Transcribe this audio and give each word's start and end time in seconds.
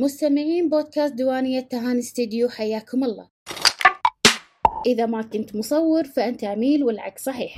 مستمعين 0.00 0.68
بودكاست 0.68 1.14
ديوانية 1.14 1.60
تهاني 1.60 1.98
استديو 1.98 2.48
حياكم 2.48 3.04
الله. 3.04 3.28
إذا 4.86 5.06
ما 5.06 5.22
كنت 5.22 5.56
مصور 5.56 6.04
فأنت 6.04 6.44
عميل 6.44 6.84
والعكس 6.84 7.24
صحيح. 7.24 7.54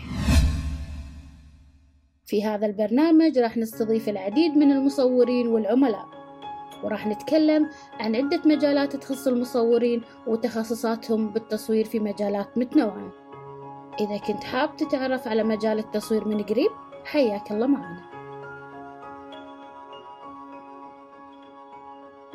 في 2.26 2.44
هذا 2.44 2.66
البرنامج 2.66 3.38
راح 3.38 3.56
نستضيف 3.56 4.08
العديد 4.08 4.56
من 4.56 4.72
المصورين 4.72 5.46
والعملاء 5.46 6.06
وراح 6.84 7.06
نتكلم 7.06 7.70
عن 8.00 8.16
عدة 8.16 8.43
مجالات 8.46 8.96
تخص 8.96 9.27
المصورين 9.27 10.02
وتخصصاتهم 10.27 11.32
بالتصوير 11.32 11.84
في 11.84 12.00
مجالات 12.00 12.59
متنوعة. 12.59 13.12
إذا 14.00 14.18
كنت 14.18 14.45
حاب 14.45 14.77
تتعرف 14.77 15.29
على 15.29 15.45
مجال 15.45 15.79
التصوير 15.79 16.29
من 16.29 16.43
قريب 16.43 16.70
حياك 17.04 17.52
الله 17.52 17.66
معنا. 17.66 18.11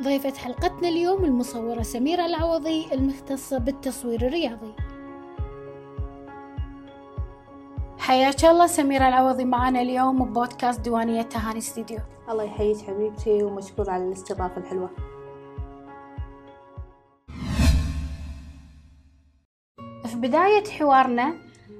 ضيفة 0.02 0.34
حلقتنا 0.38 0.89
اليوم 0.89 1.25
المصورة 1.25 1.82
سميرة 1.82 2.25
العوضي 2.25 2.93
المختصة 2.93 3.57
بالتصوير 3.57 4.28
الرياضي. 4.28 4.74
حياك 7.97 8.46
الله 8.46 8.68
سميرة 8.68 9.07
العوضي 9.07 9.46
معنا 9.46 9.82
اليوم 9.82 10.25
ببودكاست 10.25 10.79
ديوانية 10.79 11.21
تهاني 11.21 11.57
استديو 11.57 12.00
الله 12.29 12.43
يحييك 12.43 12.78
حبيبتي 12.78 13.43
ومشكور 13.43 13.89
على 13.89 14.04
الاستضافة 14.07 14.57
الحلوة. 14.57 14.89
في 20.05 20.16
بداية 20.16 20.64
حوارنا 20.64 21.33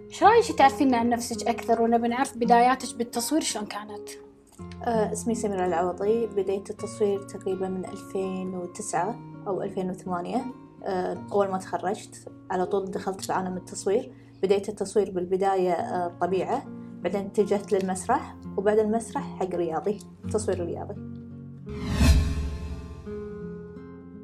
إيش 0.10 0.24
رأيك 0.24 0.52
تعرفين 0.52 0.96
عن 0.96 1.10
نفسك 1.10 1.48
أكثر 1.48 1.82
ونبي 1.82 2.08
نعرف 2.08 2.38
بداياتك 2.38 2.96
بالتصوير 2.96 3.42
شلون 3.42 3.66
كانت؟ 3.66 4.10
آه 4.84 5.12
اسمي 5.14 5.36
سميرة 5.36 5.66
العوضي. 5.66 6.28
بديت 6.28 6.70
التصوير 6.70 7.22
تقريبا 7.22 7.70
من 7.70 7.86
2009 7.86 9.20
أو 9.48 9.62
2008 9.62 10.46
آه 10.84 11.18
أول 11.32 11.48
ما 11.48 11.58
تخرجت 11.58 12.32
على 12.52 12.66
طول 12.66 12.86
دخلت 12.86 13.26
في 13.26 13.34
عالم 13.34 13.58
التصوير. 13.58 14.12
بديت 14.44 14.70
التصوير 14.70 15.12
بالبداية 15.12 15.72
آه 15.72 16.18
طبيعة. 16.22 16.66
بعدين 17.04 17.22
اتجهت 17.22 17.74
للمسرح 17.74 18.36
وبعد 18.58 18.80
المسرح 18.80 19.40
حق 19.40 19.56
رياضي 19.56 20.00
تصوير 20.32 20.66
رياضي. 20.66 20.96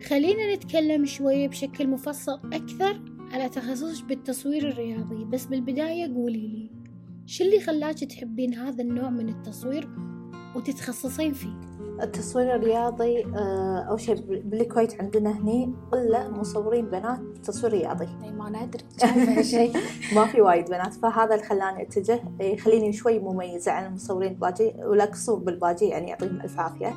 خلينا 0.07 0.55
نتكلم 0.55 1.05
شوية 1.05 1.47
بشكل 1.47 1.87
مفصل 1.87 2.39
أكثر 2.53 3.01
على 3.31 3.49
تخصصك 3.49 4.05
بالتصوير 4.05 4.69
الرياضي. 4.69 5.25
بس 5.25 5.45
بالبداية 5.45 6.13
قولي 6.13 6.47
لي 6.47 6.69
شو 7.25 7.43
اللي 7.43 7.59
خلاك 7.59 7.99
تحبين 7.99 8.53
هذا 8.53 8.83
النوع 8.83 9.09
من 9.09 9.29
التصوير؟ 9.29 9.89
وتتخصصين 10.55 11.33
فيه. 11.33 11.73
التصوير 12.01 12.55
الرياضي 12.55 13.25
آه، 13.25 13.85
أول 13.89 13.99
شيء 13.99 14.15
بالكويت 14.45 15.01
عندنا 15.01 15.31
هني 15.39 15.73
قلة 15.91 16.29
مصورين 16.29 16.85
بنات 16.85 17.19
تصوير 17.43 17.73
رياضي. 17.73 18.07
إي 18.23 18.31
ما 18.31 18.49
ندري. 18.49 18.83
هالشيء 19.37 19.73
ما 20.15 20.25
في 20.25 20.41
وايد 20.41 20.65
بنات 20.65 20.93
فهذا 20.93 21.35
اللي 21.35 21.45
خلاني 21.45 21.81
أتجه. 21.83 22.19
يخليني 22.39 22.93
شوي 22.93 23.19
مميزة 23.19 23.71
عن 23.71 23.85
المصورين 23.85 24.31
الباجي 24.31 24.73
ولا 24.77 25.05
قصور 25.05 25.39
بالباجي 25.39 25.85
يعني 25.85 26.09
يعطيهم 26.09 26.41
ألف 26.41 26.59
عافية. 26.59 26.93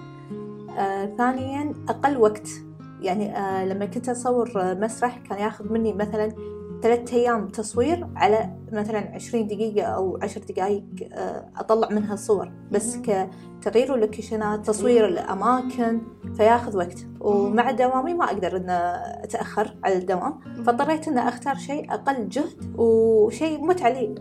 آه 0.78 1.06
ثانيا 1.06 1.74
أقل 1.88 2.16
وقت. 2.16 2.48
يعني 3.00 3.36
آه 3.38 3.64
لما 3.64 3.86
كنت 3.86 4.08
أصور 4.08 4.50
مسرح 4.56 5.18
كان 5.18 5.38
ياخذ 5.38 5.72
مني 5.72 5.92
مثلا 5.92 6.32
ثلاثة 6.86 7.16
أيام 7.16 7.48
تصوير 7.48 8.06
على 8.16 8.50
مثلا 8.72 8.98
عشرين 9.14 9.46
دقيقة 9.46 9.86
أو 9.86 10.18
عشر 10.22 10.40
دقايق 10.40 10.84
آه، 11.12 11.50
أطلع 11.56 11.88
منها 11.90 12.16
صور. 12.16 12.52
بس 12.72 12.96
كتغيير 12.96 13.94
اللوكيشنات 13.94 14.66
تصوير 14.66 15.08
الأماكن 15.08 16.00
فياخذ 16.36 16.76
وقت. 16.76 17.06
ومع 17.20 17.70
دوامي 17.70 18.14
ما 18.14 18.24
أقدر 18.24 18.56
أن 18.56 18.70
أتأخر 19.22 19.76
على 19.84 19.96
الدوام. 19.96 20.40
فاضطريت 20.66 21.08
أن 21.08 21.18
أختار 21.18 21.54
شيء 21.54 21.94
أقل 21.94 22.28
جهد 22.28 22.74
وشيء 22.78 23.64
متعة 23.64 23.88
لي 23.88 24.14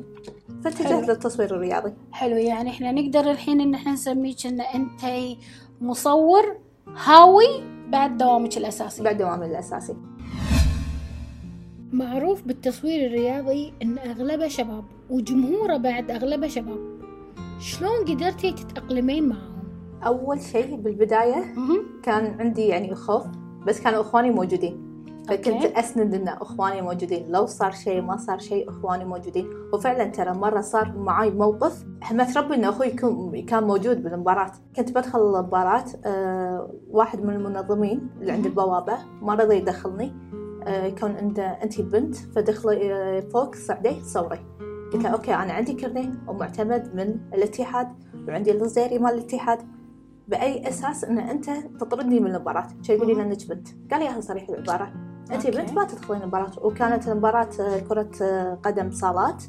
فاتجهت 0.64 1.08
للتصوير 1.08 1.56
الرياضي. 1.56 1.94
حلو 2.12 2.36
يعني 2.36 2.70
إحنا 2.70 2.92
نقدر 2.92 3.32
الحين 3.32 3.62
إن 3.62 3.74
إحنا 3.74 3.92
نسميك 3.92 4.46
ان 4.46 4.62
أنت 4.62 5.02
مصور 5.82 6.58
هاوي 7.06 7.64
بعد 7.88 8.18
دوامك 8.18 8.58
الأساسي. 8.58 9.04
بعد 9.04 9.18
دوامي 9.18 9.46
الأساسي. 9.46 9.96
معروف 11.96 12.44
بالتصوير 12.44 13.08
الرياضي 13.08 13.74
إن 13.82 13.98
أغلبه 13.98 14.48
شباب 14.48 14.84
وجمهوره 15.10 15.78
بعد 15.78 16.12
أغلبه 16.12 16.48
شباب. 16.48 16.80
شلون 17.60 18.06
قدرتي 18.08 18.52
تتأقلمين 18.52 19.30
معهم؟ 19.30 19.64
أول 20.06 20.42
شيء 20.42 20.76
بالبداية 20.76 21.56
كان 22.04 22.40
عندي 22.40 22.62
يعني 22.62 22.96
خوف 22.96 23.24
بس 23.68 23.82
كانوا 23.82 24.02
إخواني 24.02 24.32
موجودين. 24.32 24.86
فكنت 25.28 25.48
أوكي. 25.48 25.80
أسند 25.80 26.14
إن 26.14 26.28
إخواني 26.28 26.82
موجودين. 26.82 27.32
لو 27.32 27.46
صار 27.46 27.72
شيء 27.72 28.02
ما 28.02 28.18
صار 28.18 28.40
شيء 28.40 28.70
إخواني 28.70 29.06
موجودين. 29.06 29.48
وفعلا 29.74 30.06
ترى 30.06 30.34
مرة 30.34 30.62
صار 30.62 30.94
معاي 30.98 31.32
موقف. 31.32 31.86
حمدت 32.02 32.38
ربي 32.38 32.56
إن 32.56 32.64
أخوي 32.64 32.88
يكون 32.88 33.42
كان 33.42 33.64
موجود 33.64 34.04
بالمباراة. 34.04 34.52
كنت 34.76 34.92
بدخل 34.92 35.20
المباراة 35.20 35.86
آه 36.06 36.72
واحد 36.92 37.26
من 37.26 37.34
المنظمين 37.34 38.10
اللي 38.22 38.32
عند 38.32 38.46
البوابة. 38.46 38.98
ما 39.22 39.34
رضى 39.34 39.56
يدخلني 39.56 40.14
كون 41.00 41.12
أنت 41.12 41.40
أنت 41.40 41.82
بنت 41.82 42.16
فدخلي 42.16 42.94
آه 42.94 43.20
فوق 43.20 43.56
صعدي 43.56 44.02
صوري. 44.02 44.40
قلت 44.94 45.04
له 45.04 45.10
okay 45.10 45.36
أنا 45.36 45.54
عندي 45.54 45.74
كرنيه 45.74 46.12
ومعتمد 46.28 46.96
من 46.96 47.20
الاتحاد 47.34 47.88
وعندي 48.28 48.52
الوزيري 48.52 49.00
مال 49.00 49.14
الاتحاد. 49.14 49.60
بأي 50.28 50.70
أساس 50.70 51.04
إن 51.04 51.20
أنت 51.20 51.50
تطردني 51.80 52.20
من 52.20 52.36
المباراة؟ 52.36 52.68
شي 52.82 52.94
يقول 52.94 53.08
لي 53.08 53.14
لانك 53.14 53.48
بنت. 53.50 53.68
قال 53.92 54.16
لي 54.16 54.22
صريح 54.22 54.50
العباره 54.50 54.94
أنت. 55.32 55.48
بنت 55.48 55.74
ما 55.74 55.84
تدخلين 55.84 56.22
المباراة. 56.22 56.52
وكانت 56.62 57.08
المباراة 57.08 57.50
آه، 57.60 57.80
كرة 57.80 58.12
آه، 58.22 58.60
قدم 58.64 58.92
صالات 58.92 59.44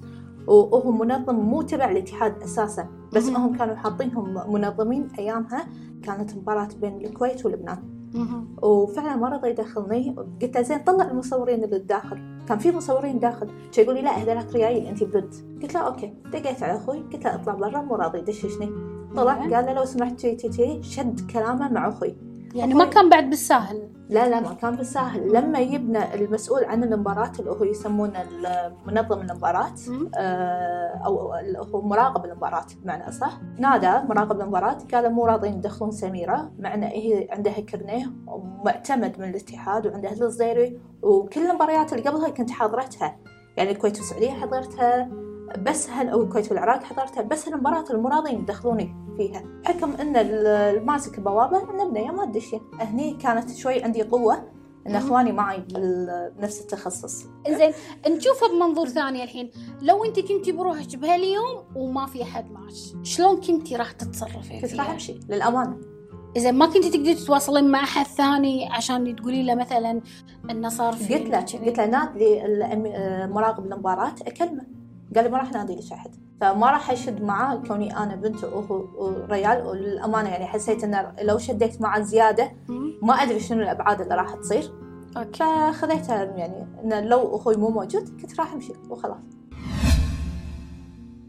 وهو 0.46 0.92
منظم 0.92 1.34
مو 1.34 1.62
تبع 1.62 1.90
الاتحاد 1.90 2.42
أساسا. 2.42 2.88
بس. 3.12 3.28
هم 3.28 3.56
كانوا 3.56 3.76
حاطينهم 3.76 4.52
منظمين 4.52 5.08
أيامها. 5.18 5.66
كانت 6.02 6.36
مباراه 6.36 6.68
بين 6.80 6.96
الكويت 7.06 7.46
ولبنان 7.46 7.95
وفعلا 8.62 9.16
ما 9.16 9.28
رضى 9.28 9.48
يدخلني. 9.48 10.16
قلت 10.42 10.56
له 10.56 10.62
زين 10.62 10.78
طلع 10.78 11.10
المصورين 11.10 11.64
اللي 11.64 11.78
داخل. 11.78 12.18
كان 12.48 12.58
في 12.58 12.72
مصورين 12.72 13.18
داخل. 13.18 13.48
شي 13.70 13.80
يقول 13.80 13.94
لي؟ 13.94 14.02
لا 14.02 14.10
هذولك 14.10 14.54
ريايل 14.54 14.86
انت 14.86 15.04
بنت. 15.04 15.34
قلت 15.62 15.74
له 15.74 15.80
okay. 15.80 16.14
دقيت 16.32 16.62
على 16.62 16.76
أخوي. 16.76 16.98
قلت 16.98 17.24
له 17.24 17.34
اطلع 17.34 17.54
برا 17.54 17.82
مو 17.82 17.94
راضي 17.94 18.18
يدششني 18.18 18.70
طلع 19.16 19.42
زين. 19.42 19.54
قال 19.54 19.66
له 19.66 19.72
لو 19.72 19.84
سمحت 19.84 20.20
تي 20.20 20.34
تي 20.34 20.48
تي 20.48 20.82
شد 20.82 21.30
كلامه 21.30 21.72
مع 21.72 21.88
أخوي. 21.88 22.16
يعني 22.54 22.74
ما 22.74 22.84
كان 22.84 23.08
بعد 23.08 23.30
بالساهل. 23.30 23.88
لا 24.08 24.28
لا 24.28 24.40
ما 24.40 24.54
كان 24.54 24.76
بالساهل. 24.76 25.32
لما 25.32 25.58
يبنى 25.58 26.14
المسؤول 26.14 26.64
عن 26.64 26.84
المباراة 26.84 27.32
اللي 27.38 27.50
هو 27.50 27.64
يسمونه 27.64 28.24
منظم 28.86 29.20
المباراة 29.20 29.74
آه، 30.16 31.00
أو 31.06 31.34
اللي 31.34 31.58
هو 31.58 31.82
مراقب 31.82 32.24
المباراة 32.24 32.66
بمعنى 32.82 33.08
أصح. 33.08 33.40
نادى 33.58 34.06
مراقب 34.08 34.40
المباراة 34.40 34.78
قال 34.92 35.12
مو 35.12 35.26
راضين 35.26 35.54
يدخلون 35.54 35.90
سميرة 35.90 36.50
مع 36.58 36.74
ان 36.74 36.82
هي 36.82 37.28
عندها 37.30 37.60
كرنيه 37.60 38.12
ومعتمد 38.26 39.20
من 39.20 39.28
الاتحاد 39.28 39.86
وعندها 39.86 40.12
الزيري 40.12 40.80
وكل 41.02 41.50
المباريات 41.50 41.92
اللي 41.92 42.08
قبلها 42.08 42.28
كنت 42.28 42.50
حاضرتها. 42.50 43.16
يعني 43.56 43.70
الكويت 43.70 43.96
والسعودية 43.96 44.30
حضرتها 44.30 45.08
بس 45.56 45.90
هن 45.90 46.08
أو 46.08 46.22
الكويت 46.22 46.50
والعراق 46.50 46.82
حضرتها 46.82 47.22
بس 47.22 47.48
هالمباراة 47.48 47.84
المراضين 47.90 48.40
يدخلوني 48.40 48.94
فيها 49.16 49.42
حكم 49.64 49.92
إن 49.92 50.16
ال- 50.16 50.46
الماسك 50.46 51.18
البوابة 51.18 51.58
ان 51.70 51.90
بنية 51.90 52.10
ما 52.10 52.24
تدشين 52.26 52.60
هني 52.80 53.14
كانت 53.14 53.50
شوي 53.56 53.82
عندي 53.82 54.02
قوة 54.02 54.56
إن. 54.86 54.94
إخواني 54.96 55.32
معي 55.32 55.64
بنفس 56.38 56.60
التخصص 56.60 57.24
زين 57.48 57.72
نشوفها 58.08 58.48
بمنظور 58.48 58.88
ثاني 58.88 59.22
الحين 59.24 59.50
لو 59.82 60.04
أنت 60.04 60.20
كنتي 60.20 60.52
بروحك 60.52 60.96
بهاليوم 60.96 61.64
وما 61.76 62.06
في 62.06 62.22
أحد 62.22 62.50
معك 62.50 62.72
شلون 63.02 63.40
كنتي 63.40 63.76
راح 63.76 63.92
تتصرفين 63.92 64.60
كنت 64.60 64.74
راح؟ 64.74 64.90
أمشي 64.90 65.20
للأمانة 65.28 65.76
اذا 66.36 66.50
ما 66.50 66.66
كنتي 66.66 66.90
تقدري 66.90 67.14
تتواصلين 67.14 67.70
مع 67.70 67.82
أحد 67.82 68.06
ثاني 68.06 68.68
عشان 68.72 69.16
تقولي 69.16 69.42
له 69.42 69.54
مثلا 69.54 70.00
إنه 70.50 70.68
صار 70.68 70.92
في 70.92 71.14
قلت 71.14 71.28
له. 71.30 71.38
قلت 71.38 71.78
له 71.78 71.86
نادي 71.86 72.42
آه، 72.42 73.26
مراقب 73.26 73.64
المباراة 73.64 74.14
أكلمه 74.26 74.62
قال 75.14 75.24
لي 75.24 75.30
ما 75.30 75.38
راح 75.38 75.52
نادي 75.52 75.74
لك 75.74 75.92
أحد. 75.92 76.10
فما 76.40 76.70
راح 76.70 76.90
أشد 76.90 77.22
معاه 77.22 77.56
كوني 77.56 77.96
أنا 77.96 78.16
بنت 78.16 78.44
وهو 78.44 78.84
ريال 79.30 79.66
وللامانه 79.66 80.28
يعني 80.28 80.46
حسيت 80.46 80.84
إنه 80.84 81.12
لو 81.22 81.38
شديت 81.38 81.80
معاه 81.80 82.00
زيادة. 82.00 82.52
ما 83.02 83.14
أدري 83.14 83.40
شنو 83.40 83.62
الأبعاد 83.62 84.00
اللي 84.00 84.14
راح 84.14 84.34
تصير. 84.34 84.72
أوكي. 85.16 85.38
فخذيتها 85.72 86.24
يعني 86.24 86.66
انه 86.84 87.00
لو 87.00 87.36
أخوي 87.36 87.56
مو 87.56 87.70
موجود 87.70 88.20
كنت 88.20 88.40
راح 88.40 88.52
أمشي 88.52 88.72
وخلاص. 88.90 89.18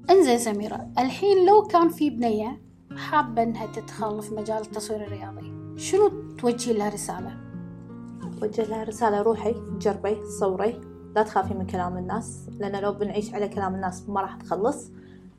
انزين 0.10 0.40
سميرة 0.40 0.88
الحين 0.98 1.46
لو 1.46 1.64
كان 1.64 1.90
في 1.90 2.10
بنية 2.10 2.62
حابة 2.98 3.44
إنها 3.44 3.66
تدخل 3.66 4.22
في 4.22 4.36
مجال 4.36 4.62
التصوير 4.62 5.04
الرياضي 5.04 5.78
شنو 5.80 6.12
توجهي 6.38 6.74
لها 6.74 6.90
رسالة؟ 6.90 7.38
وجه 8.42 8.64
لها 8.64 8.84
رسالة 8.84 9.22
روحي 9.22 9.56
جربي 9.80 10.18
صوري. 10.40 10.82
لا 11.16 11.24
تخافي 11.24 11.54
من 11.54 11.66
كلام 11.66 11.98
الناس 11.98 12.50
لأن 12.60 12.82
لو 12.82 12.94
بنعيش 12.94 13.34
على 13.34 13.48
كلام 13.48 13.76
الناس 13.76 14.10
ما 14.10 14.22
راح 14.22 14.36
تخلص. 14.36 14.92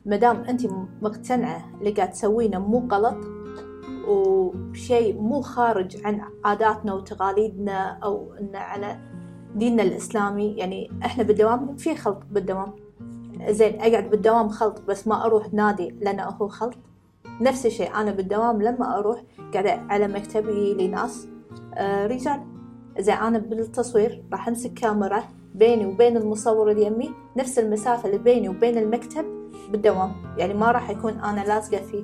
مدام 0.05 0.37
أنت 0.37 0.61
مقتنعة 1.01 1.65
اللي 1.79 1.91
قاعد 1.91 2.09
تسوينه 2.11 2.59
مو 2.59 2.87
غلط 2.91 3.17
وشيء 4.07 5.21
مو 5.21 5.41
خارج 5.41 6.05
عن 6.05 6.21
عاداتنا 6.45 6.93
وتقاليدنا 6.93 7.99
أو 8.03 8.33
إن 8.39 8.55
على 8.55 8.97
ديننا 9.55 9.83
الإسلامي 9.83 10.53
يعني 10.53 10.91
إحنا 11.05 11.23
بالدوام 11.23 11.75
في 11.77 11.95
خلط 11.95 12.17
بالدوام. 12.31 12.73
زين 13.49 13.81
أقعد 13.81 14.09
بالدوام 14.09 14.49
خلط 14.49 14.81
بس 14.87 15.07
ما 15.07 15.25
أروح 15.25 15.53
نادي 15.53 15.89
لأنه 16.01 16.23
هو 16.23 16.47
خلط. 16.47 16.73
نفس 17.41 17.65
الشيء 17.65 17.95
أنا 17.95 18.11
بالدوام 18.11 18.61
لما 18.61 18.97
أروح 18.99 19.23
قاعدة 19.53 19.71
على 19.71 20.07
مكتبي 20.07 20.73
لي 20.73 20.87
ناس 20.87 21.27
آه 21.73 22.07
رجال. 22.07 22.41
زين 22.99 23.15
أنا 23.15 23.37
بالتصوير 23.37 24.23
راح 24.31 24.47
أمسك 24.47 24.73
كاميرا 24.73 25.23
بيني 25.55 25.85
وبين 25.85 26.17
المصور 26.17 26.71
اللي 26.71 26.85
يمي 26.85 27.09
نفس 27.37 27.59
المسافة 27.59 28.09
اللي 28.09 28.17
بيني 28.17 28.49
وبين 28.49 28.77
المكتب 28.77 29.25
بالدوام. 29.71 30.11
يعني 30.37 30.53
ما 30.53 30.71
راح 30.71 30.89
يكون 30.89 31.13
أنا 31.13 31.41
لازقة 31.41 31.81
فيه 31.81 32.03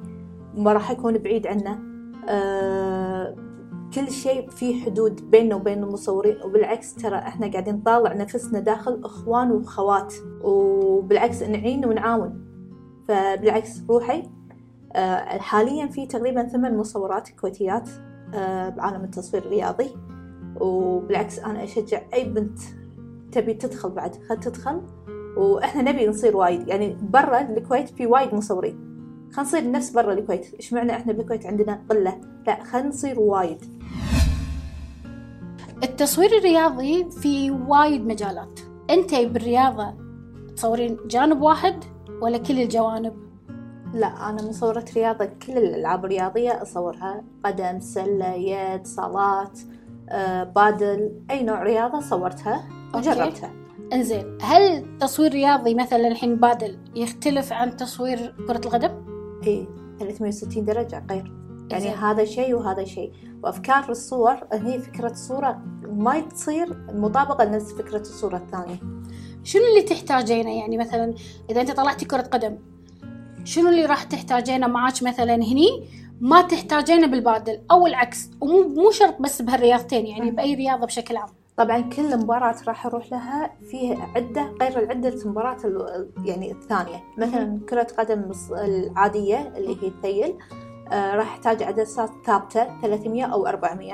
ما 0.58 0.74
راح 0.74 0.92
أكون 0.92 1.18
بعيد 1.18 1.48
عنه. 1.48 1.80
آه 2.30 3.36
كل 3.96 4.12
شيء 4.12 4.50
في 4.50 4.82
حدود 4.82 5.32
بيننا 5.32 5.56
وبين 5.56 5.84
المصورين 5.84 6.38
وبالعكس 6.46 6.96
ترى 6.96 7.16
إحنا 7.16 7.48
قاعدين 7.52 7.76
نطالع 7.76 8.14
نفسنا 8.14 8.60
داخل 8.60 9.02
إخوان 9.04 9.52
وخوات 9.52 10.14
وبالعكس 10.44 11.44
نعين 11.44 11.86
ونعاون. 11.86 12.46
فبالعكس 13.08 13.84
روحي 13.90 14.24
آه 14.96 15.38
حاليا 15.38 15.88
في 15.88 16.06
تقريبا 16.08 16.44
ثمان 16.44 16.78
مصورات 16.78 17.30
كويتيات 17.30 17.90
آه 18.34 18.70
بعالم 18.70 19.04
التصوير 19.04 19.46
الرياضي. 19.46 19.96
وبالعكس 20.62 21.40
أنا 21.40 21.64
أشجع 21.64 22.02
أي 22.14 22.24
بنت 22.30 22.60
تبي 23.36 23.54
تدخل 23.54 23.90
بعد 23.90 24.16
خل 24.30 24.40
تدخل. 24.40 24.82
وإحنا 25.38 25.82
نبي 25.82 26.08
نصير 26.08 26.38
وايد. 26.38 26.68
يعني 26.68 26.98
برا 27.02 27.42
الكويت 27.42 27.90
في 27.90 28.08
وايد 28.08 28.34
مصورين. 28.34 28.96
خلينا 29.34 29.50
نصير 29.50 29.72
نفس 29.72 29.90
برا 29.90 30.14
الكويت. 30.14 30.54
إيش 30.54 30.74
معنى 30.74 30.92
إحنا 30.92 31.14
بالكويت 31.14 31.46
عندنا 31.46 31.82
قلة؟ 31.90 32.22
لا 32.48 32.64
خلينا 32.64 32.88
نصير 32.88 33.20
وايد. 33.20 33.66
التصوير 35.84 36.38
الرياضي 36.38 37.12
في 37.12 37.52
وايد 37.52 38.08
مجالات. 38.08 38.60
أنت 38.90 39.16
بالرياضة 39.16 39.94
تصورين 40.56 40.98
جانب 41.08 41.42
واحد 41.42 41.84
ولا 42.22 42.38
كل 42.38 42.62
الجوانب؟ 42.62 43.14
لا 43.94 44.30
أنا 44.30 44.50
مصورة 44.50 44.86
رياضة 44.96 45.26
كل 45.26 45.58
الألعاب 45.58 46.06
الرياضية 46.06 46.62
أصورها. 46.62 47.24
قدم 47.46 47.80
سلة 47.80 48.34
يد 48.34 48.88
صالات 48.88 49.60
آه، 50.10 50.44
بادل 50.44 51.12
أي 51.32 51.44
نوع 51.44 51.64
رياضة 51.64 52.00
صورتها. 52.00 52.75
وجربتها 52.98 53.52
إنزين 53.94 54.38
هل 54.42 54.86
تصوير 55.00 55.32
رياضي 55.32 55.76
مثلا 55.76 56.08
الحين 56.08 56.36
بادل 56.36 56.78
يختلف 56.96 57.54
عن 57.54 57.78
تصوير 57.78 58.36
كرة 58.48 58.62
القدم؟ 58.66 58.92
إي 59.48 59.68
360 60.00 60.66
درجة 60.66 61.06
غير. 61.10 61.32
يعني. 61.72 61.90
هذا 61.90 62.26
شيء 62.26 62.56
وهذا 62.56 62.84
شيء. 62.84 63.12
وأفكار 63.44 63.90
الصور 63.90 64.38
هي 64.54 64.80
فكرة 64.80 65.12
الصورة 65.12 65.62
ما 65.84 66.20
تصير 66.20 66.78
مطابقة 66.94 67.44
لنفس 67.44 67.74
فكرة 67.74 68.02
الصورة 68.02 68.38
الثانية. 68.38 68.80
شنو 69.44 69.64
اللي 69.66 69.82
تحتاجينه؟ 69.82 70.58
يعني 70.60 70.78
مثلا 70.78 71.14
إذا 71.50 71.62
أنت 71.62 71.72
طلعتي 71.72 72.06
كرة 72.06 72.22
قدم 72.22 72.58
شنو 73.44 73.70
اللي 73.70 73.86
راح 73.86 74.04
تحتاجينه 74.04 74.68
معاك 74.68 75.04
مثلا 75.04 75.36
هني؟ 75.36 75.90
ما 76.22 76.42
تحتاجينه 76.42 77.08
بالبادل 77.08 77.62
أو 77.72 77.88
العكس 77.88 78.30
ومو 78.42 78.68
مو 78.68 78.92
شرط 78.92 79.22
بس 79.22 79.42
بهالرياضتين 79.42 80.06
يعني. 80.06 80.32
بأي 80.32 80.56
رياضة 80.56 80.86
بشكل 80.86 81.18
عام. 81.18 81.30
طبعا 81.58 81.80
كل 81.82 82.18
مباراة 82.18 82.56
راح 82.68 82.86
أروح 82.86 83.12
لها 83.12 83.52
فيه 83.72 83.98
عدة 84.16 84.52
غير 84.62 84.80
العدة 84.80 85.10
المباراة 85.10 85.58
ال- 85.66 86.10
يعني 86.26 86.52
الثانية. 86.52 87.04
مثلا 87.18 87.60
كرة 87.70 87.88
قدم 87.98 88.32
العادية 88.52 89.54
اللي 89.58 89.84
هي 89.84 89.88
الثيل 89.88 90.36
آه 90.92 91.16
راح 91.16 91.28
أحتاج 91.32 91.64
عدسات 91.64 92.10
ثابتة 92.26 92.82
300 92.82 93.24
أو 93.26 93.48
400 93.48 93.94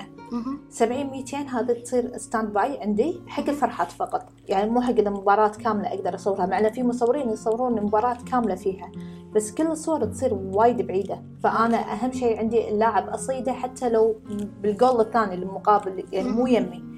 70 0.69 1.05
200 1.11 1.37
هذا 1.37 1.73
تصير 1.73 2.17
stand 2.17 2.53
by 2.53 2.79
عندي 2.81 3.21
حق 3.27 3.49
الفرحات 3.49 3.91
فقط. 3.91 4.25
يعني 4.47 4.69
مو 4.69 4.81
حق 4.81 4.99
المباراة 4.99 5.47
كاملة 5.51 5.87
أقدر 5.93 6.15
أصورها 6.15 6.45
مع 6.45 6.69
في 6.69 6.83
مصورين 6.83 7.29
يصورون 7.29 7.81
مباراة 7.81 8.17
كاملة 8.31 8.55
فيها. 8.55 8.91
بس 9.35 9.51
كل 9.51 9.67
الصور 9.67 10.05
تصير 10.05 10.33
وايد 10.33 10.81
بعيدة. 10.87 11.21
فأنا 11.43 11.77
أهم 11.93 12.11
شيء 12.11 12.39
عندي 12.39 12.69
اللاعب 12.69 13.09
أصيده 13.09 13.53
حتى 13.53 13.89
لو 13.89 14.15
بالجول 14.61 15.01
الثاني 15.01 15.33
المقابل 15.33 16.03
يعني 16.11 16.29
مو 16.29 16.47
يمي. 16.47 16.90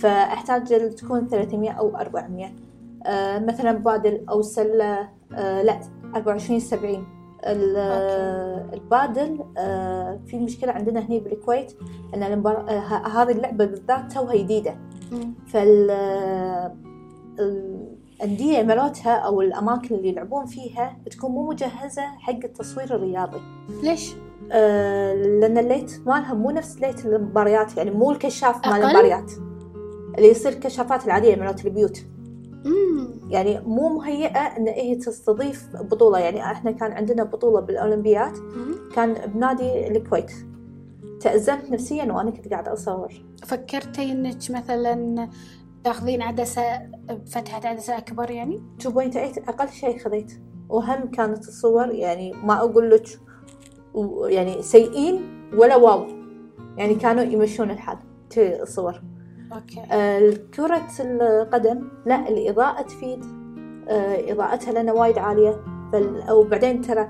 فأحتاج 0.00 0.94
تكون 0.94 1.28
300 1.28 1.70
أو 1.70 1.96
400 1.96 2.46
آه 3.06 3.38
مثلا 3.38 3.72
بادل 3.72 4.24
أو 4.30 4.42
سلة 4.42 5.08
آه 5.34 5.62
لا 5.62 5.80
24 6.16 6.60
70 6.60 7.06
ال- 7.46 7.76
okay. 7.76 8.76
البادل 8.76 9.44
آه 9.58 10.20
في 10.26 10.38
مشكلة 10.38 10.72
عندنا 10.72 11.00
هنا 11.00 11.18
بالكويت. 11.18 11.72
آه 12.14 12.78
ه- 12.78 13.22
هذه 13.22 13.30
اللعبة 13.32 13.64
بالذات 13.64 14.12
توها 14.12 14.36
جديدة 14.36 14.74
فال 15.46 15.90
الأندية 17.40 18.62
مالتها 18.62 19.12
أو 19.14 19.40
الأماكن 19.40 19.94
اللي 19.94 20.08
يلعبون 20.08 20.46
فيها 20.46 20.96
تكون 21.10 21.30
مو 21.30 21.48
مجهزة 21.50 22.02
حق 22.02 22.38
التصوير 22.44 22.94
الرياضي 22.96 23.40
ليش؟ 23.82 24.14
آه 24.52 25.14
لأن 25.14 25.58
الليت 25.58 26.00
مالها 26.06 26.34
مو 26.34 26.50
نفس 26.50 26.80
ليت 26.80 27.06
المباريات 27.06 27.76
يعني 27.76 27.90
مو 27.90 28.10
الكشاف 28.10 28.66
مال؟ 28.66 28.82
المباريات 28.82 29.32
اللي 30.18 30.28
يصير 30.28 30.54
كشافات 30.54 31.04
العادية 31.04 31.36
مالت 31.36 31.66
البيوت. 31.66 32.00
يعني 33.30 33.60
مو 33.60 33.88
مهيئة 33.88 34.38
إن 34.38 34.68
هي 34.68 34.94
تستضيف 34.94 35.76
بطولة. 35.76 36.18
يعني 36.18 36.42
إحنا 36.42 36.70
كان 36.70 36.92
عندنا 36.92 37.24
بطولة 37.24 37.60
بالأولمبيات 37.60 38.38
مم. 38.38 38.74
كان 38.94 39.14
بنادي 39.34 39.86
الكويت. 39.88 40.32
تأزمت 41.20 41.70
نفسيا 41.70 42.12
وأنا 42.12 42.30
كنت 42.30 42.48
قاعدة 42.48 42.72
أصور. 42.72 43.12
فكرتي 43.46 44.12
إنك 44.12 44.50
مثلا 44.50 45.28
تاخذين 45.84 46.22
عدسة 46.22 46.62
فتحة 47.26 47.68
عدسة 47.68 47.98
أكبر 47.98 48.30
يعني؟ 48.30 48.62
2.8 48.78 49.48
أقل 49.48 49.68
شيء 49.68 49.98
خذيت. 49.98 50.32
وهم 50.68 51.10
كانت 51.10 51.48
الصور 51.48 51.88
يعني 51.90 52.32
ما 52.32 52.58
أقول 52.58 52.90
لك 52.90 53.06
يعني 54.24 54.62
سيئين 54.62 55.20
ولا 55.54 55.76
واو. 55.76 56.06
يعني 56.76 56.94
كانوا 56.94 57.22
يمشون 57.22 57.70
الحال 57.70 57.98
الصور. 58.36 59.02
آه، 59.92 60.34
كرة 60.54 60.88
القدم 61.00 61.88
لا 62.06 62.28
الإضاءة 62.28 62.82
تفيد 62.82 63.24
آه، 63.88 64.32
إضاءتها 64.32 64.82
لنا 64.82 64.92
وايد 64.92 65.18
عالية. 65.18 65.60
وبعدين 66.30 66.80
ترى 66.80 67.08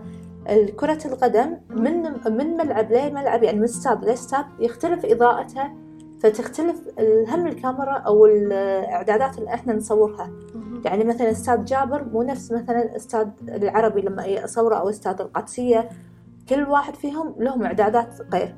كرة 0.76 0.98
القدم 1.06 1.56
من 1.70 2.02
من 2.26 2.56
ملعب 2.56 2.92
لملعب 2.92 3.42
يعني 3.42 3.58
من 3.58 3.64
استاد 3.64 4.04
لاستاد 4.04 4.44
يختلف 4.60 5.04
إضاءتها. 5.04 5.74
فتختلف 6.20 6.82
هم 7.28 7.46
الكاميرا 7.46 7.92
أو 7.92 8.26
الإعدادات 8.26 9.38
اللي 9.38 9.54
إحنا 9.54 9.74
نصورها. 9.74 10.30
يعني 10.84 11.04
مثلا 11.04 11.30
استاد 11.30 11.64
جابر 11.64 12.04
مو 12.04 12.22
نفس 12.22 12.52
مثلا 12.52 12.96
استاد 12.96 13.32
العربي 13.48 14.00
لما 14.00 14.44
أصوره 14.44 14.74
أو 14.76 14.88
استاد 14.88 15.20
القادسية. 15.20 15.88
كل 16.48 16.62
واحد 16.62 16.94
فيهم 16.94 17.34
لهم 17.38 17.62
إعدادات 17.62 18.14
غير. 18.32 18.54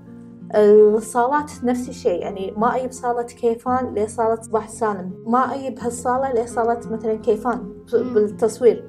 الصالات 0.54 1.64
نفس 1.64 1.88
الشيء 1.88 2.20
يعني 2.20 2.54
ما 2.56 2.76
أجيب 2.76 2.92
صالة 2.92 3.22
كيفان 3.22 3.94
لصالة 3.94 4.42
صباح 4.42 4.68
سالم 4.68 5.12
ما 5.26 5.54
أجيب 5.54 5.78
هالصالة 5.80 6.32
لصالة 6.32 6.80
مثلا 6.90 7.14
كيفان. 7.14 7.72
بالتصوير. 7.92 8.88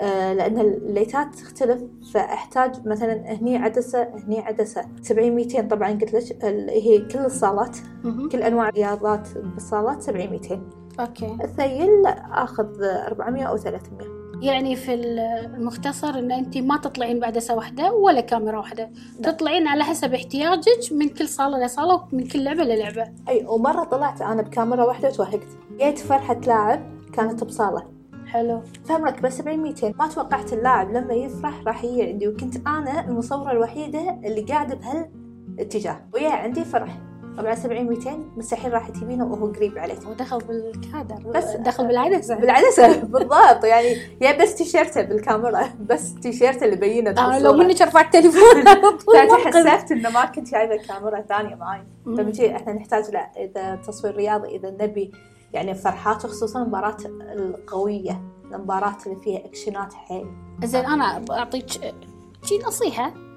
آه، 0.00 0.32
لأن 0.32 0.60
الليتات 0.60 1.34
تختلف 1.34 1.82
فأحتاج 2.14 2.86
مثلا 2.88 3.32
هني 3.32 3.56
عدسة 3.56 4.02
هني 4.02 4.40
عدسة. 4.40 4.82
700 5.02 5.30
200 5.30 5.68
طبعا 5.68 5.90
قلت 5.90 6.12
لك 6.14 6.44
هي 6.70 6.98
كل 6.98 7.18
الصالات. 7.18 7.76
كل 8.32 8.42
أنواع 8.42 8.68
الرياضات 8.68 9.28
بالصالات 9.38 10.02
700 10.02 10.28
200 10.28 10.60
أوكي. 11.00 11.36
الثيل 11.44 12.06
آخذ 12.32 12.82
400 12.84 13.44
أو 13.44 13.56
300 13.56 14.19
يعني 14.42 14.76
في 14.76 14.94
المختصر 14.94 16.08
إن 16.08 16.32
انت 16.32 16.58
ما 16.58 16.76
تطلعين 16.76 17.20
بعدسة 17.20 17.54
واحدة 17.54 17.92
ولا 17.92 18.20
كاميرا 18.20 18.58
واحدة. 18.58 18.90
لا. 19.20 19.32
تطلعين 19.32 19.66
على 19.68 19.84
حسب 19.84 20.14
احتياجك 20.14 20.92
من 20.92 21.08
كل 21.08 21.28
صالة 21.28 21.64
لصالة 21.66 22.08
ومن 22.12 22.26
كل 22.26 22.44
لعبة 22.44 22.64
للعبة 22.64 23.08
أي 23.28 23.46
ومرة 23.48 23.84
طلعت 23.84 24.22
أنا 24.22 24.42
بكاميرا 24.42 24.84
واحدة 24.84 25.08
وتوهقت. 25.08 25.46
جيت 25.78 25.98
فرحة 25.98 26.34
لاعب 26.34 26.80
كانت 27.12 27.44
بصالة. 27.44 27.82
حلو. 28.26 28.62
فمركبة 28.84 29.28
700 29.28 29.74
ما 29.98 30.08
توقعت 30.08 30.52
اللاعب 30.52 30.90
لما 30.90 31.14
يفرح 31.14 31.62
راح 31.66 31.84
يجي 31.84 32.02
عندي 32.02 32.28
وكنت 32.28 32.56
أنا 32.66 33.00
المصورة 33.08 33.52
الوحيدة 33.52 34.20
اللي 34.24 34.40
قاعدة 34.40 34.74
بهالاتجاه. 34.74 36.00
ويا 36.14 36.30
عندي 36.30 36.64
فرح. 36.64 36.98
طبعا 37.38 37.54
700 37.54 38.18
مستحيل 38.36 38.72
راح 38.72 38.88
تجيبينه 38.88 39.24
وهو 39.26 39.46
قريب 39.46 39.78
عليك. 39.78 39.98
ودخل 40.08 40.38
بالكادر 40.38 41.30
بس- 41.34 41.56
دخل 41.56 41.86
بالعدسة. 41.86 42.34
بالعدسة 42.34 42.96
بالضبط. 43.00 43.64
يعني 43.64 43.96
يا 44.20 44.42
بس 44.42 44.54
تيشيرته 44.54 45.02
بالكاميرا 45.02 45.62
بس 45.80 46.14
تيشيرته 46.14 46.64
اللي 46.64 46.76
بينه 46.76 47.10
أنا 47.10 47.38
لو 47.38 47.52
منك 47.52 47.80
رفعت 47.82 48.12
تليفون 48.12 48.68
على 48.68 48.80
طول 48.80 48.98
فأنا 49.16 49.36
منقذ. 49.38 49.68
حسبت 49.68 49.92
إنه 49.92 50.10
ما 50.10 50.24
كنت 50.24 50.50
جايبه 50.50 50.76
كاميرا 50.76 51.20
ثانية 51.20 51.54
معاي. 51.54 51.82
مم. 52.06 52.16
فبنجي 52.16 52.56
إحنا 52.56 52.72
نحتاج 52.72 53.10
لا 53.10 53.30
إذا 53.36 53.74
تصوير 53.76 54.16
رياضي 54.16 54.48
إذا 54.56 54.70
نبي 54.70 55.12
يعني 55.52 55.74
فرحات 55.74 56.24
وخصوصا 56.24 56.62
المباراة 56.62 56.96
القوية 57.20 58.22
المباراة 58.54 58.96
اللي 59.06 59.16
فيها 59.20 59.44
أكشنات 59.46 59.92
حيل. 59.94 60.26
زين 60.64 60.84
أنا 60.86 61.18
بعطيك 61.18 61.66
شي 62.44 62.58
نصيحة. 62.66 63.06
أي. 63.06 63.29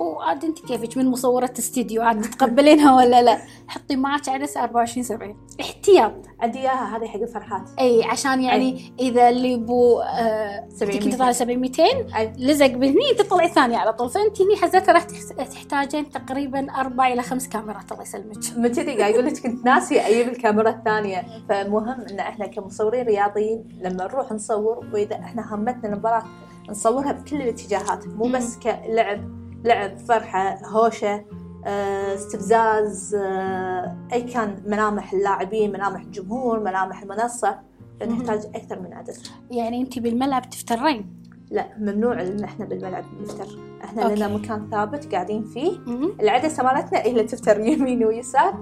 وعاد 0.00 0.44
أنت 0.44 0.58
كيفك؟ 0.58 0.96
من 0.96 1.06
مصورة 1.10 1.50
استديو؟ 1.58 2.02
عاد 2.02 2.20
تتقبلينها 2.22 2.96
ولا 2.96 3.22
لا؟ 3.22 3.38
حطي 3.68 3.96
معك 3.96 4.28
عدسه 4.28 4.62
24 4.64 5.02
70 5.04 5.36
احتياط. 5.60 6.12
عندي 6.40 6.58
إياها 6.58 6.96
هذه 6.96 7.06
حق 7.06 7.20
الفرحات. 7.20 7.62
اي 7.80 8.04
عشان 8.04 8.40
يعني 8.42 8.94
إذا 9.00 9.28
اللي 9.28 9.56
بو 9.56 9.98
آه 10.00 10.68
700. 10.68 11.00
كنت 11.00 11.14
طالع 11.14 11.32
700 11.32 11.56
200 11.56 11.82
أي. 12.16 12.32
لزق 12.38 12.66
بهني 12.66 13.14
تطلعي 13.18 13.48
ثانية 13.48 13.76
على 13.76 13.92
طول. 13.92 14.10
فأنت 14.10 14.42
هني 14.42 14.56
حزتها 14.56 14.92
راح 14.92 15.02
تحت- 15.02 15.50
تحتاجين 15.52 16.10
تقريبا 16.10 16.70
أربع 16.70 17.08
إلى 17.08 17.22
خمس 17.22 17.48
كاميرات 17.48 17.92
الله 17.92 18.02
يسلمك. 18.02 18.36
من 18.56 18.68
كذي 18.68 18.98
قاعد 18.98 19.14
يقول 19.14 19.26
لك 19.26 19.38
كنت 19.42 19.64
ناسي 19.64 20.00
أجيب 20.00 20.28
الكاميرا 20.28 20.70
الثانية. 20.70 21.22
فمهم 21.48 22.00
إن 22.10 22.18
إحنا 22.18 22.46
كمصورين 22.46 23.06
رياضيين 23.06 23.64
لما 23.82 24.04
نروح 24.04 24.32
نصور 24.32 24.86
وإذا 24.92 25.14
إحنا 25.16 25.54
همتنا 25.54 25.88
المباراة 25.92 26.22
نصورها 26.70 27.12
بكل 27.12 27.36
الاتجاهات 27.36 28.06
مو 28.06 28.24
بس 28.28 28.58
كلعب. 28.58 29.44
لعب 29.64 29.96
فرحة 29.96 30.58
هوشة 30.66 31.24
آه، 31.66 32.14
استفزاز 32.14 33.14
آه، 33.14 33.96
أي 34.12 34.22
كان 34.22 34.62
ملامح 34.66 35.12
اللاعبين 35.12 35.72
ملامح 35.72 36.00
الجمهور 36.00 36.60
ملامح 36.60 37.02
المنصة 37.02 37.58
نحتاج 38.06 38.46
أكثر 38.54 38.80
من 38.80 38.92
عدسه 38.92 39.30
يعني 39.50 39.80
انت 39.80 39.98
بالملعب 39.98 40.50
تفترين 40.50 41.22
لا 41.50 41.66
ممنوع 41.78 42.22
إن 42.22 42.44
إحنا 42.44 42.64
بالملعب 42.64 43.04
نفتر 43.22 43.58
إحنا 43.84 44.02
أوكي. 44.02 44.14
لنا 44.14 44.28
مكان 44.28 44.68
ثابت 44.70 45.12
قاعدين 45.14 45.44
فيه. 45.44 45.78
العدسه 46.20 46.62
مالتنا 46.62 46.98
هي 46.98 47.10
اللي 47.10 47.22
تفتر 47.24 47.60
يمين 47.60 48.04
ويسار 48.04 48.54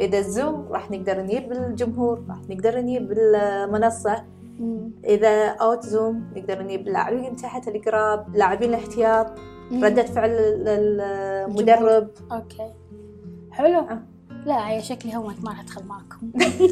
إذا 0.00 0.18
ال 0.18 0.28
zoom 0.28 0.68
راح 0.70 0.90
نقدر 0.90 1.20
نجيب 1.22 1.52
الجمهور 1.52 2.24
راح 2.28 2.38
نقدر 2.50 2.78
نجيب 2.80 3.12
المنصة 3.12 4.24
مم. 4.58 4.90
إذا 5.04 5.48
out 5.48 5.86
zoom 5.86 6.30
نقدر 6.36 6.62
نجيب 6.62 6.88
اللاعبين 6.88 7.36
تحت 7.36 7.68
القراب 7.68 8.36
لاعبين 8.36 8.68
الاحتياط. 8.68 9.38
ردة 9.72 10.02
فعل 10.02 10.30
ال- 10.30 11.00
المدرب. 11.48 12.08
okay. 12.32 12.70
حلو. 13.50 13.78
آه. 13.80 14.02
لا 14.46 14.68
هي 14.70 14.82
شكلي 14.82 15.16
هونت 15.16 15.44
ما 15.44 15.50
راح 15.50 15.60
أدخل 15.60 15.84
معكم 15.86 16.30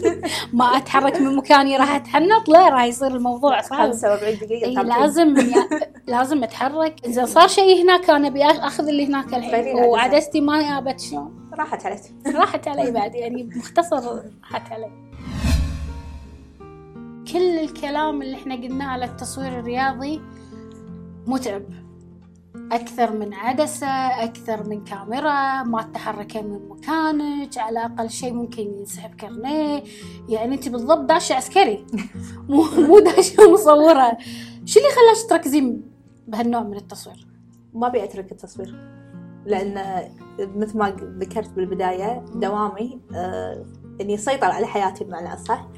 ما 0.58 0.64
أتحرك 0.64 1.20
من 1.20 1.36
مكاني 1.36 1.76
راح 1.76 1.94
أتحنط. 1.94 2.48
لا 2.48 2.68
راح 2.68 2.84
يصير 2.84 3.08
الموضوع 3.08 3.60
صعب. 3.60 3.78
45 3.78 4.34
دقيقة 4.34 4.74
ثابتين. 4.74 4.98
لازم 5.00 5.34
لازم 6.08 6.42
أتحرك. 6.42 6.94
إذا 7.04 7.24
صار 7.24 7.48
شيء 7.48 7.82
هناك 7.84 8.10
أنا 8.10 8.28
أبي 8.28 8.44
أخذ 8.44 8.88
اللي 8.88 9.06
هناك 9.06 9.34
الحين. 9.34 9.54
أعدسها. 9.54 9.86
وعدستي 9.86 10.40
ما 10.40 10.62
جابت 10.80 11.00
شلون؟ 11.00 11.48
راحت 11.58 11.86
عليك 11.86 12.00
راحت 12.34 12.68
علي 12.68 12.90
بعد 12.90 13.14
يعني 13.14 13.42
مختصر 13.56 14.22
راحت 14.42 14.72
علي. 14.72 14.90
كل 17.32 17.58
الكلام 17.58 18.22
اللي 18.22 18.36
إحنا 18.36 18.54
قلناه 18.54 18.86
على 18.86 19.04
التصوير 19.04 19.58
الرياضي 19.58 20.20
متعب. 21.26 21.62
أكثر 22.72 23.12
من 23.12 23.34
عدسة 23.34 23.86
أكثر 24.24 24.68
من 24.68 24.84
كاميرا 24.84 25.62
ما 25.62 25.82
تتحركين 25.82 26.46
من 26.46 26.68
مكانك 26.68 27.58
على 27.58 27.84
أقل 27.84 28.10
شيء 28.10 28.32
ممكن 28.32 28.62
ينسحب 28.62 29.14
كرنيه. 29.14 29.82
يعني 30.28 30.54
أنت 30.54 30.68
بالضبط 30.68 31.08
داشة 31.08 31.34
عسكري. 31.34 31.86
مو 32.48 32.64
مو 32.78 32.98
داشة 32.98 33.52
مصورة. 33.52 34.18
شو 34.64 34.80
اللي 34.80 34.90
خلاك 34.90 35.30
تركزين 35.30 35.82
بهالنوع 36.28 36.62
من 36.62 36.76
التصوير؟ 36.76 37.26
ما 37.74 37.86
أبي 37.86 38.04
أترك 38.04 38.32
التصوير. 38.32 38.74
لأن 39.46 40.04
مثل 40.38 40.78
ما 40.78 40.90
ذكرت 41.18 41.50
بالبداية 41.50 42.24
دوامي 42.34 43.00
آه 43.14 43.64
اني 44.00 44.14
اسيطر 44.14 44.46
على 44.46 44.66
حياتي 44.66 45.04
بمعنى 45.04 45.34
أصح. 45.34 45.68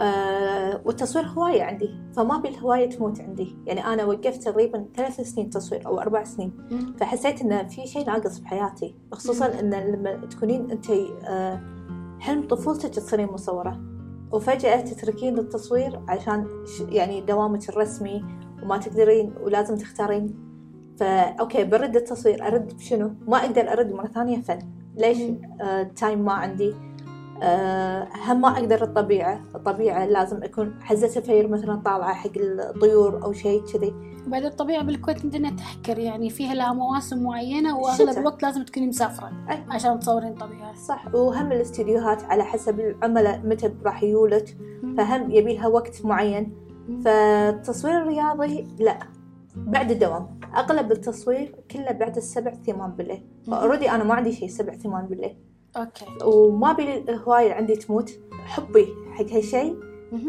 آه 0.00 0.80
والتصوير 0.84 1.26
هواية 1.26 1.62
عندي 1.62 1.90
فما 2.16 2.36
أبي 2.36 2.48
الهواية 2.48 2.90
تموت 2.90 3.20
عندي. 3.20 3.56
يعني 3.66 3.86
أنا 3.86 4.04
وقفت 4.04 4.42
تقريبا 4.42 4.86
ثلاث 4.96 5.20
سنين 5.20 5.50
تصوير 5.50 5.86
أو 5.86 6.00
أربع 6.00 6.24
سنين. 6.24 6.52
فحسيت 7.00 7.40
إن 7.42 7.66
في 7.68 7.86
شيء 7.86 8.06
ناقص 8.06 8.38
بحياتي 8.38 8.94
خصوصا 9.12 9.60
إن 9.60 9.74
لما 9.74 10.26
تكونين 10.26 10.70
أنت 10.70 10.90
آه 11.24 11.60
حلم 12.20 12.46
طفولتك 12.46 12.88
تصيرين 12.88 13.26
مصورة. 13.26 13.80
وفجأة 14.32 14.80
تتركين 14.80 15.38
التصوير 15.38 16.00
عشان 16.08 16.46
يعني 16.88 17.20
دوامك 17.20 17.68
الرسمي 17.68 18.24
وما 18.62 18.76
تقدرين 18.76 19.34
ولازم 19.42 19.76
تختارين. 19.76 20.48
فا 20.98 21.20
okay 21.40 21.64
برد 21.64 21.96
التصوير 21.96 22.46
أرد 22.46 22.76
بشنو؟ 22.76 23.10
ما 23.26 23.36
أقدر 23.36 23.72
أرد 23.72 23.92
مرة 23.92 24.06
ثانية 24.06 24.40
فن. 24.40 24.58
ليش؟ 24.96 25.18
آه 25.60 25.82
time 25.82 26.24
ما 26.24 26.32
عندي. 26.32 26.74
هم 28.26 28.40
ما 28.40 28.48
أقدر 28.48 28.82
الطبيعة، 28.82 29.40
الطبيعة 29.54 30.06
لازم 30.06 30.42
أكون 30.42 30.82
حزة 30.82 31.20
الفير 31.20 31.48
مثلا 31.48 31.82
طالعة 31.84 32.14
حق 32.14 32.30
الطيور 32.36 33.24
أو 33.24 33.32
شيء 33.32 33.62
كذي، 33.72 33.94
بعد 34.26 34.44
الطبيعة 34.44 34.82
بالكويت 34.82 35.22
عندنا 35.22 35.50
تحكر 35.50 35.98
يعني 35.98 36.30
فيها 36.30 36.54
لها 36.54 36.72
مواسم 36.72 37.22
معينة. 37.22 37.78
وأغلب 37.78 38.18
الوقت 38.18 38.42
لازم 38.42 38.64
تكوني 38.64 38.86
مسافرة 38.86 39.32
أي. 39.50 39.64
عشان 39.70 39.98
تصورين 39.98 40.34
طبيعة. 40.34 40.74
صح. 40.74 41.14
وهم 41.14 41.52
الاستديوهات 41.52 42.24
على 42.24 42.44
حسب 42.44 42.80
العملاء 42.80 43.40
متى 43.44 43.74
راح 43.84 44.02
يولد. 44.02 44.48
فهم 44.96 45.30
يبي 45.30 45.54
لها 45.54 45.66
وقت 45.66 46.04
معين. 46.04 46.56
فالتصوير 47.04 48.02
الرياضي 48.02 48.68
لا. 48.78 48.98
بعد 49.56 49.90
الدوام. 49.90 50.40
أغلب 50.56 50.92
التصوير 50.92 51.54
كله 51.70 51.92
بعد 51.92 52.16
السبع 52.16 52.54
ثمان 52.66 52.90
بالليل. 52.90 53.26
ف 53.46 53.51
already 53.51 53.90
أنا 53.90 54.04
ما 54.04 54.14
عندي 54.14 54.32
شيء 54.32 54.48
سبع 54.48 54.72
ثمان 54.72 55.06
بالليل. 55.06 55.36
okay. 55.78 56.04
وما 56.24 56.70
ابي 56.70 56.98
الهوايه 56.98 57.52
عندي 57.52 57.76
تموت. 57.76 58.10
حبي 58.46 58.86
حق 59.12 59.24
هالشيء. 59.32 59.76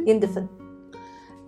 يندفن. 0.08 0.48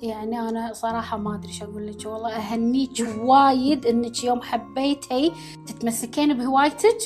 يعني 0.02 0.40
أنا 0.40 0.74
صراحة 0.74 1.18
ما 1.18 1.36
أدري 1.36 1.52
شو 1.54 1.66
أقول 1.66 1.88
لك 1.88 2.06
والله. 2.06 2.36
أهنيك 2.36 3.06
وايد 3.18 3.86
إنك 3.86 4.24
يوم 4.24 4.42
حبيتي 4.42 5.32
تتمسكين 5.68 6.34
بهوايتك 6.38 6.98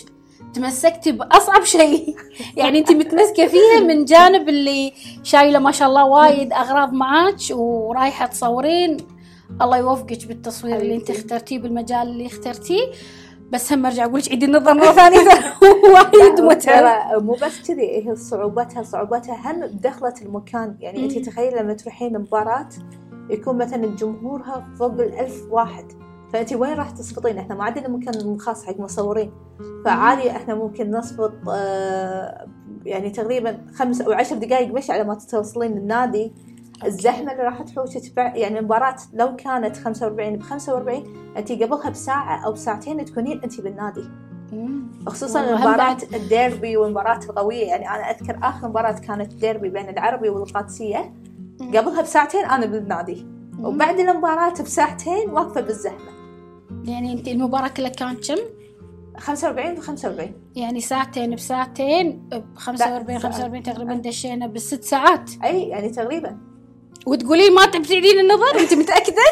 تمسكتي 0.53 1.11
بأصعب 1.11 1.63
شيء 1.63 2.15
يعني 2.57 2.79
أنت 2.79 2.91
متمسكة 2.91 3.47
فيها 3.47 3.79
من 3.87 4.05
جانب 4.05 4.49
اللي 4.49 4.93
شايلة 5.23 5.59
ما 5.59 5.71
شاء 5.71 5.87
الله 5.87 6.05
وايد 6.05 6.53
أغراض 6.53 6.93
معاك 6.93 7.35
ورايحة 7.51 8.25
تصورين. 8.25 8.97
الله 9.61 9.77
يوفقك 9.77 10.25
بالتصوير 10.27 10.75
اللي 10.75 10.93
حبيبتي. 10.93 11.13
اخترتيه 11.13 11.59
بالمجال 11.59 12.07
اللي 12.07 12.25
اخترتيه. 12.25 12.91
بس 13.55 13.73
هم 13.73 13.85
ارجع 13.85 14.05
أقول 14.05 14.19
لك 14.19 14.29
عيدي 14.29 14.45
النظر 14.45 14.73
مرة 14.73 14.91
ثانية. 14.91 15.19
وايد 15.93 16.41
متعب. 16.41 17.23
مو 17.23 17.33
بس 17.33 17.67
كذي 17.67 18.09
هي 18.09 18.15
صعوبتها 18.15 18.83
صعوبتها 18.83 19.51
هم 19.51 19.67
بدخلة 19.67 20.13
المكان 20.21 20.75
يعني 20.79 21.03
انت. 21.05 21.19
تخيل 21.29 21.57
لما 21.57 21.73
تروحين 21.73 22.19
مباراة 22.19 22.69
يكون 23.29 23.57
مثلا 23.57 23.85
جمهورها 23.95 24.67
فوق 24.79 24.91
الألف 24.91 25.41
واحد. 25.49 25.85
فأنت 26.33 26.53
وين 26.53 26.73
راح 26.73 26.89
تسقطين؟ 26.89 27.37
إحنا 27.37 27.55
ما 27.55 27.63
عندنا 27.63 27.87
مكان 27.87 28.39
خاص 28.39 28.65
حق 28.65 28.79
مصورين. 28.79 29.31
فعادي 29.85 30.31
إحنا 30.31 30.55
ممكن 30.55 30.91
نسقط 30.91 31.33
آه 31.49 32.47
يعني 32.85 33.09
تقريبا 33.09 33.57
خمس 33.75 34.01
أو 34.01 34.11
عشر 34.11 34.35
دقائق 34.35 34.73
مشي 34.73 34.91
على 34.91 35.03
ما 35.03 35.15
توصلين 35.15 35.77
النادي 35.77 36.33
الزحمة 36.85 37.31
اللي 37.31 37.43
راح 37.43 37.61
تحوشك 37.61 38.01
بع- 38.01 38.35
يعني 38.37 38.59
المباراة 38.59 38.95
لو 39.13 39.35
كانت 39.35 39.77
45 39.77 40.35
ب 40.35 40.41
45 40.43 41.03
أنت 41.37 41.51
قبلها 41.51 41.89
بساعة 41.89 42.45
أو 42.45 42.51
بساعتين 42.51 43.05
تكونين 43.05 43.41
أنت 43.43 43.61
بالنادي. 43.61 44.03
خصوصا 45.07 45.55
مباراة 45.55 45.97
الديربي 46.13 46.77
والمباراة 46.77 47.19
القوية 47.29 47.65
يعني 47.65 47.89
أنا 47.89 48.11
أذكر 48.11 48.39
آخر 48.43 48.67
مباراة 48.67 48.91
كانت 48.99 49.33
ديربي 49.33 49.69
بين 49.69 49.89
العربي 49.89 50.29
والقادسية. 50.29 51.13
قبلها 51.59 52.01
بساعتين 52.01 52.45
أنا 52.45 52.65
بالنادي. 52.65 53.25
وبعد 53.59 53.99
المباراة 53.99 54.51
بساعتين 54.61 55.29
واقفة 55.29 55.61
بالزحمة 55.61 56.15
يعني 56.85 57.13
أنت 57.13 57.27
المباراة 57.27 57.67
كلها 57.67 57.89
كانت 57.89 58.31
كم؟ 58.31 58.37
45 59.17 59.73
ب 59.75 59.79
45 59.79 60.31
يعني 60.55 60.79
ساعتين 60.81 61.35
بساعتين 61.35 62.29
ب 62.31 62.43
45 62.55 63.17
لا، 63.17 63.19
45 63.19 63.63
تقريبا. 63.63 63.93
دشينا 63.93 64.47
بالست 64.47 64.83
ساعات 64.83 65.29
أي 65.43 65.61
يعني 65.69 65.89
تقريبا 65.89 66.37
وتقولين 67.05 67.53
ما 67.53 67.65
تبتعدين 67.65 68.19
النظر؟ 68.19 68.59
انت 68.59 68.73
متأكدة؟ 68.73 69.23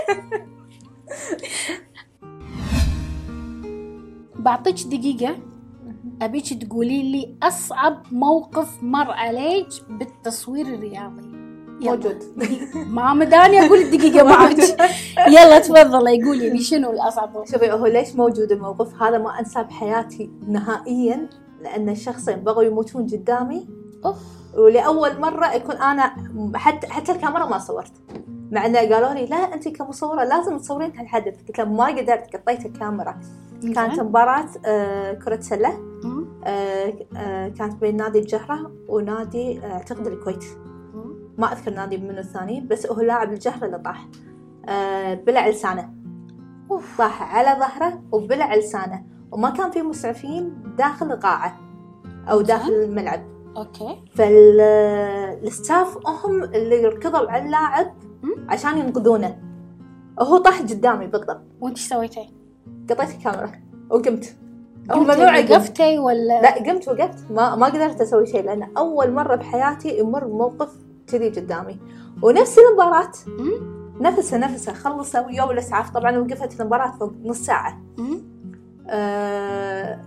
بعطيك 4.35 4.83
دقيقة. 4.87 5.35
أبيك 6.21 6.63
تقولي 6.63 7.11
لي 7.11 7.35
أصعب 7.43 8.03
موقف 8.11 8.83
مر 8.83 9.11
عليك 9.11 9.67
بالتصوير 9.89 10.65
الرياضي. 10.65 11.33
موجود. 11.81 12.23
ما 12.75 13.13
مداني 13.13 13.65
أقول 13.65 13.79
الدقيقة 13.79 14.23
معك 14.29 14.59
يلا 15.27 15.59
تفضلي 15.59 16.23
قولي 16.23 16.49
لي 16.49 16.59
شنو 16.59 16.91
الأصعب 16.91 17.33
موقف؟ 17.33 17.51
شوفي 17.51 17.71
هو 17.71 17.85
ليش 17.85 18.15
موجود 18.15 18.51
الموقف؟ 18.51 19.01
هذا 19.03 19.17
ما 19.17 19.39
أنساه 19.39 19.61
بحياتي 19.61 20.31
نهائيا 20.47 21.29
لأن 21.61 21.89
الشخصين 21.89 22.35
بغوا 22.35 22.63
يموتون 22.63 23.07
قدامي. 23.07 23.67
أوف. 24.05 24.42
ولأول 24.57 25.19
مرة 25.19 25.53
يكون 25.53 25.75
أنا 25.75 26.15
حتى 26.55 26.87
حتى 26.87 27.11
الكاميرا 27.11 27.45
ما 27.45 27.57
صورت. 27.57 27.91
مع 28.51 28.65
إنه 28.65 28.79
قالوا 28.79 29.13
لي 29.13 29.25
لا 29.25 29.53
أنت 29.53 29.67
كمصورة 29.67 30.23
لازم 30.23 30.57
تصورين 30.57 30.97
هالحدث. 30.97 31.47
قلت 31.47 31.59
لهم 31.59 31.77
ما 31.77 31.85
قدرت 31.85 32.35
قطيت 32.35 32.65
الكاميرا. 32.65 33.19
كانت 33.75 33.99
مباراة 33.99 34.45
آه، 34.65 35.13
كرة 35.13 35.39
سلة 35.39 35.79
مم. 36.03 36.25
آه، 36.43 36.93
آه، 37.17 37.47
كانت 37.49 37.73
بين 37.81 37.97
نادي 37.97 38.19
الجهرة 38.19 38.71
ونادي 38.89 39.59
آه، 39.59 39.73
أعتقد 39.73 40.07
الكويت. 40.07 40.45
ما 41.37 41.53
أذكر 41.53 41.73
نادي 41.73 41.97
منو 41.97 42.19
الثاني 42.19 42.61
بس 42.61 42.87
هو 42.87 43.01
لاعب 43.01 43.33
الجهرة 43.33 43.65
اللي 43.65 43.79
طاح. 43.79 44.07
آه، 44.65 45.13
بلع 45.13 45.47
لسانه. 45.47 45.93
طاح 46.97 47.35
على 47.35 47.59
ظهره 47.59 48.01
وبلع 48.11 48.55
لسانه 48.55 49.03
وما 49.31 49.49
كان 49.49 49.71
في 49.71 49.81
مسعفين 49.81 50.63
داخل 50.77 51.11
القاعة 51.11 51.59
أو 52.31 52.41
داخل 52.41 52.71
الملعب. 52.71 53.32
okay. 53.57 54.03
فال 54.15 54.67
staff 54.67 55.97
هم 56.07 56.43
اللي 56.43 56.85
ركضوا 56.85 57.31
على 57.31 57.45
اللاعب. 57.45 57.93
عشان 58.49 58.77
ينقذونه. 58.77 59.39
وهو 60.17 60.37
طاح 60.37 60.61
قدامي 60.61 61.07
بالضبط. 61.07 61.41
وانت 61.61 61.77
إيش 61.77 61.87
سويتي؟ 61.87 62.33
قطيت 62.89 63.09
الكاميرا 63.09 63.51
وقمت. 63.89 64.35
هو 64.91 64.99
ممنوع. 64.99 65.39
وقفتي 65.39 65.99
ولا؟ 65.99 66.41
لا 66.41 66.71
قمت 66.71 66.87
وقفت. 66.87 67.31
ما 67.31 67.55
ما 67.55 67.65
قدرت 67.65 68.01
أسوي 68.01 68.25
شيء 68.25 68.43
لأن 68.43 68.67
أول 68.77 69.11
مرة 69.11 69.35
بحياتي 69.35 69.99
يمر 69.99 70.27
موقف 70.27 70.69
كذي 71.07 71.29
قدامي. 71.29 71.79
ونفس 72.21 72.57
المباراة؟ 72.59 73.11
نفسها 73.99 74.39
نفسها 74.39 74.73
خلصوا 74.73 75.31
يوم 75.31 75.51
الأسعاف. 75.51 75.89
طبعا 75.89 76.17
وقفت 76.17 76.61
المباراة 76.61 76.91
فوق 76.91 77.13
نص 77.23 77.37
ساعة. 77.37 77.81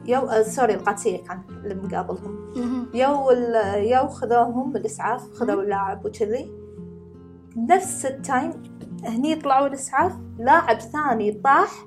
يو 0.07 0.21
آه 0.21 0.43
sorry 0.43 0.75
القادسيه 0.75 1.25
كان 1.25 1.43
اللي 1.51 1.75
مقابلهم. 1.75 2.51
يو 2.95 3.31
يو 3.77 4.09
خذوهم 4.09 4.77
الإسعاف 4.77 5.33
خذوا 5.33 5.63
اللاعب 5.63 6.07
وكذي. 6.07 6.53
نفس 7.57 8.07
ال 8.07 8.18
time 8.18 8.63
هني 9.05 9.35
طلعوا 9.37 9.67
الاسعاف 9.67 10.13
لاعب 10.39 10.81
ثاني 10.81 11.33
طاح 11.33 11.87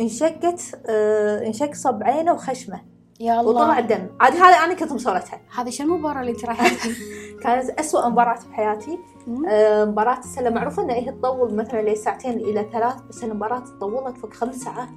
انشقت 0.00 0.80
آه 0.86 1.46
انشق 1.46 1.74
صب 1.74 2.02
عينه 2.02 2.32
وخشمه. 2.32 2.80
يا 3.20 3.40
وطلع 3.40 3.62
الله 3.62 3.78
الدم. 3.78 4.08
عاد 4.20 4.32
هذا 4.32 4.54
أنا 4.64 4.74
كنت 4.74 4.92
مصورتها. 4.92 5.40
هذه 5.56 5.70
شو 5.70 5.84
المباراة 5.84 6.20
اللي 6.20 6.32
انت 6.32 6.44
رايحتها؟ 6.44 6.92
كانت 7.42 7.70
أسوأ 7.70 8.08
مباراة 8.08 8.38
بحياتي 8.50 8.98
مم؟ 9.26 9.46
آه، 9.48 9.84
مباراة 9.84 10.18
السلة. 10.18 10.50
معروفة 10.50 10.82
إن 10.82 10.90
هي 10.90 11.12
تطول 11.12 11.54
مثلا 11.54 11.90
لساعتين 11.90 12.32
إلى 12.32 12.66
ثلاث 12.72 12.94
بس 13.08 13.24
المباراة 13.24 13.64
طولت 13.80 14.18
فوق 14.18 14.32
خمس 14.34 14.54
ساعات. 14.56 14.88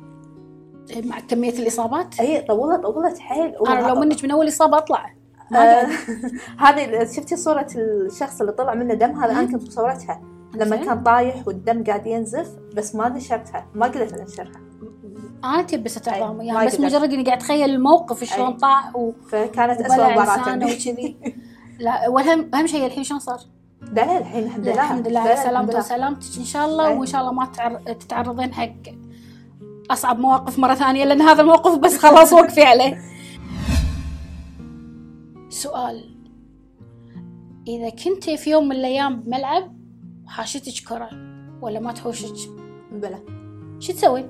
مع 0.97 1.19
كمية 1.19 1.53
الإصابات؟ 1.53 2.19
أي 2.19 2.41
طولت 2.41 2.81
طولت 2.81 3.19
حيل 3.19 3.55
أنا 3.67 3.87
لو 3.87 3.95
منك 3.95 4.23
من 4.23 4.31
أول 4.31 4.47
إصابة 4.47 4.77
أطلع 4.77 5.13
ما 5.51 5.81
آه،. 5.81 5.87
هذه 6.65 7.03
شفتي 7.03 7.35
صورة 7.35 7.67
الشخص 7.75 8.39
اللي 8.41 8.51
طلع 8.51 8.73
منه 8.73 8.93
دم 8.93 9.11
هذا 9.11 9.41
مم. 9.41 9.51
كنت 9.51 9.67
مصورتها 9.67 10.21
لما. 10.55 10.75
كان 10.75 11.03
طايح 11.03 11.47
والدم 11.47 11.83
قاعد 11.83 12.07
ينزف 12.07 12.49
بس 12.75 12.95
ما 12.95 13.09
نشرتها 13.09 13.65
ما 13.75 13.85
قدرت 13.85 14.13
أنشرها 14.13 14.61
أنا 15.43 15.61
تبست 15.61 16.07
أي، 16.07 16.21
عظامي 16.21 16.37
ما 16.37 16.43
يعني 16.43 16.67
بس. 16.67 16.79
مجرد 16.79 17.13
إني 17.13 17.23
قاعد 17.23 17.37
أتخيل 17.37 17.69
الموقف 17.69 18.23
شلون. 18.23 18.53
طاح 18.53 18.95
و... 18.95 19.11
فكانت 19.29 19.81
لسانه 19.81 20.31
عندي 20.31 20.65
وكذي 20.65 21.17
لا 21.79 22.09
والهم 22.09 22.55
أهم 22.55 22.67
شيء 22.67 22.85
الحين 22.85 23.03
شلون 23.03 23.19
صار؟ 23.19 23.39
لا 23.81 24.05
لا 24.05 24.17
الحين 24.17 24.43
الحمد 24.43 24.67
لله 24.67 24.73
الحمد 24.73 25.07
لله 25.07 25.23
لله. 25.23 25.79
وسلامتك 25.79 26.37
إن 26.37 26.43
شاء 26.43 26.65
الله. 26.65 26.89
وإن 26.89 27.05
شاء 27.05 27.21
الله 27.21 27.33
ما 27.33 27.45
تعر... 27.45 27.79
تتعرضين 27.79 28.53
حق 28.53 28.73
أصعب 29.93 30.19
مواقف 30.19 30.59
مرة 30.59 30.73
ثانية 30.75 31.05
لأن 31.05 31.21
هذا 31.21 31.41
الموقف 31.41 31.77
بس 31.77 31.97
خلاص 31.97 32.33
وقفي 32.33 32.63
عليه. 32.63 33.01
سؤال. 35.49 36.15
إذا 37.67 37.89
كنتي 37.89 38.37
في 38.37 38.51
يوم 38.51 38.65
من 38.69 38.75
الأيام 38.75 39.21
بملعب 39.21 39.77
وحاشتك 40.25 40.87
كرة 40.87 41.09
ولا 41.61 41.79
ما 41.79 41.91
تحوشك؟ 41.91 42.49
بلى 42.91 43.19
شو 43.79 43.93
تسوي؟ 43.93 44.25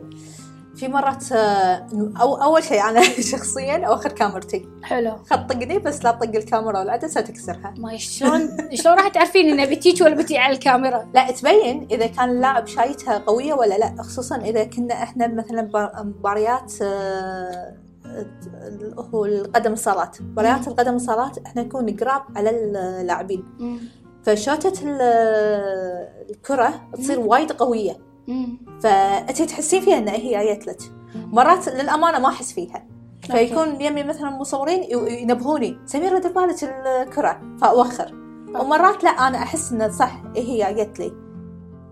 في 0.76 0.88
مرات 0.88 1.32
آه، 1.32 1.88
أو 2.22 2.36
أول 2.36 2.64
شيء 2.64 2.82
أنا 2.90 3.02
شخصيا 3.32 3.86
أوخر 3.86 4.12
كاميرتي 4.12 4.68
حلو. 4.84 5.12
خطقني 5.32 5.80
بس 5.80 6.04
لا 6.04 6.12
تطق 6.12 6.36
الكاميرا 6.36 6.80
والعدسة 6.80 7.22
تكسرها. 7.22 7.74
ما 7.78 7.98
شلون 7.98 8.50
شلون 8.74 8.96
راح 8.96 9.08
تعرفين 9.08 9.60
إن 9.60 9.70
بتيك 9.76 10.02
ولا 10.02 10.16
بتي 10.16 10.38
على 10.38 10.54
الكاميرا؟ 10.54 11.08
لا 11.14 11.32
تبين 11.32 11.88
إذا 11.92 12.08
كان 12.08 12.30
اللاعب 12.30 12.68
شايتها 12.68 13.18
قوية 13.18 13.54
ولا 13.54 13.78
لا 13.78 13.96
خصوصا 14.04 14.36
إذا 14.38 14.64
كنا 14.64 14.94
إحنا 14.94 15.28
مثلا 15.28 15.62
بار- 15.62 15.92
مباريات 16.04 16.74
آه، 16.82 17.76
هو 19.14 19.26
القدم 19.26 19.74
الصالات. 19.74 20.22
مباريات 20.22 20.68
القدم 20.68 20.96
الصالات 20.96 21.38
إحنا 21.46 21.64
نكون 21.64 21.98
قراب 21.98 22.22
على 22.36 22.50
اللاعبين. 22.50 23.44
فشوتة 24.24 24.74
ال- 24.90 25.02
الكرة 26.30 26.74
تصير 26.98 27.20
وايد 27.20 27.52
قوية. 27.52 28.11
فأنت 28.82 29.42
تحسين 29.42 29.82
فيها 29.82 29.98
إن 29.98 30.08
هي 30.08 30.56
جت 30.56 30.68
لك. 30.68 30.78
مرات 31.16 31.68
للأمانة 31.70 32.20
ما 32.20 32.28
أحس 32.28 32.54
فيها. 32.54 32.88
فيكون 33.22 33.82
يمي 33.82 34.04
مثلا 34.04 34.30
مصورين 34.30 34.84
ينبهوني 35.08 35.78
سميرة 35.86 36.20
دير 36.20 36.32
بالك 36.32 36.64
الكرة 36.64 37.42
فأوخر. 37.62 38.12
ومرات 38.60 39.04
لا 39.04 39.10
أنا 39.10 39.38
أحس 39.38 39.72
انه 39.72 39.90
صح 39.90 40.22
إيه 40.36 40.44
هي 40.44 40.74
جت 40.74 41.00
لي. 41.00 41.12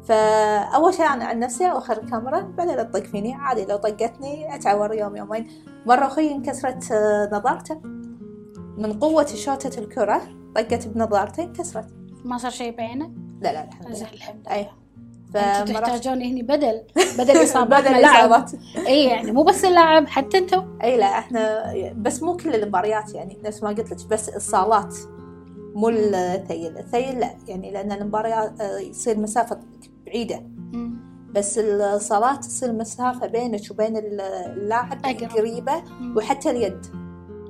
فأول 0.03 0.93
شيء 0.93 1.05
أنا 1.05 1.25
عن 1.25 1.39
نفسي 1.39 1.71
أوخر 1.71 1.97
الكاميرا 2.03 2.41
بعدين 2.41 2.75
لا 2.75 2.83
تطق 2.83 3.03
فيني 3.03 3.33
عادي 3.33 3.65
لو 3.65 3.77
طقتني 3.77 4.55
أتعور 4.55 4.93
يوم 4.93 5.15
يومين. 5.15 5.47
مرة 5.85 6.05
أخوي 6.05 6.31
انكسرت 6.31 6.91
آه، 6.91 7.29
نظارته. 7.33 7.81
من 8.77 8.99
قوة 8.99 9.25
شوتة 9.25 9.79
الكرة 9.79 10.21
طقت 10.55 10.87
بنظارتي 10.87 11.43
انكسرت. 11.43 11.87
ما 12.25 12.37
صار 12.37 12.51
شيء 12.51 12.77
بعينه؟ 12.77 13.11
لا 13.41 13.53
لا 13.53 13.63
الحمد 13.67 13.87
لله. 13.87 14.13
الحمد 14.13 14.47
لله. 14.47 14.55
اي 14.55 14.69
أنتم 15.35 15.73
تحتاجون 15.73 16.21
هني 16.21 16.43
بدل 16.43 16.81
بدل 17.19 17.37
اصابات 17.43 17.83
بدل 17.83 18.05
إصابات. 18.05 18.51
اي 18.87 19.03
يعني 19.03 19.31
مو 19.31 19.43
بس 19.43 19.65
اللاعب 19.65 20.07
حتى 20.07 20.37
أنتم 20.37 20.77
إي 20.83 20.97
لا 20.97 21.05
إحنا 21.05 21.73
بس 21.97 22.23
مو 22.23 22.37
كل 22.37 22.55
المباريات 22.55 23.13
يعني 23.13 23.37
نفس 23.45 23.63
ما 23.63 23.69
قلت 23.69 23.91
لك 23.91 24.07
بس 24.07 24.29
الصالات 24.29 24.95
مو 25.75 25.89
الثيل. 25.89 26.77
الثيل 26.77 27.19
لا 27.19 27.29
يعني 27.47 27.71
لأن 27.71 27.91
المباريات 27.91 28.61
آه، 28.61 28.79
يصير 28.79 29.17
مسافة 29.19 29.59
بعيدة. 30.05 30.43
بس 31.31 31.57
الصالات 31.59 32.45
تصير 32.45 32.73
مسافة 32.73 33.27
بينك 33.27 33.61
وبين 33.71 33.97
اللاعب. 33.97 35.05
قريبه 35.37 35.83
وحتى 36.15 36.49
اليد. 36.49 36.85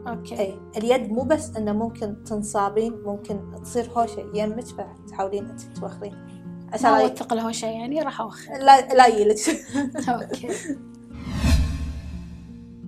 okay. 0.08 0.39
إي 0.39 0.59
اليد 0.77 1.11
مو 1.11 1.21
بس 1.21 1.55
إنه 1.57 1.71
ممكن 1.73 2.23
تنصابين 2.23 2.93
ممكن 3.05 3.39
تصير 3.63 3.89
هوشة. 3.97 4.23
يمك 4.33 4.63
فتحاولين 4.65 5.45
أنت 5.49 5.61
توخرين. 5.61 6.13
عشان 6.13 6.38
ما 6.84 7.01
اوثق 7.01 7.34
له 7.34 7.51
شيء 7.51 7.69
يعني 7.69 8.01
راح 8.01 8.21
أوخر. 8.21 8.51
لا 8.51 8.93
لا 8.93 9.08
يجيلك 9.08 9.38
okay. 10.10 10.47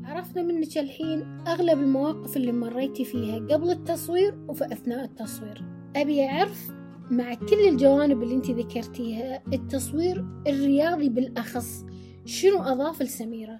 عرفنا 0.06 0.42
منك 0.42 0.78
الحين 0.78 1.44
أغلب 1.48 1.80
المواقف 1.80 2.38
اللي 2.38 2.52
مريتي 2.52 3.06
فيها 3.06 3.36
قبل 3.36 3.72
التصوير 3.72 4.46
وفي 4.48 4.66
أثناء 4.66 5.04
التصوير. 5.04 5.64
أبي 5.96 6.26
أعرف 6.26 6.72
مع 7.10 7.34
كل 7.34 7.68
الجوانب 7.68 8.24
اللي 8.24 8.36
أنت 8.36 8.52
ذكرتيها 8.52 9.42
التصوير 9.54 10.26
الرياضي 10.48 11.10
بالأخص 11.10 11.86
شنو 12.26 12.64
أضاف 12.64 13.02
لسميرة؟ 13.02 13.60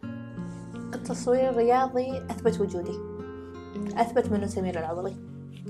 التصوير 0.96 1.50
الرياضي 1.50 2.18
أثبت 2.18 2.62
وجودي. 2.62 2.98
أثبت 3.98 4.32
منه 4.32 4.46
سمير 4.46 4.80
العوضي. 4.80 5.16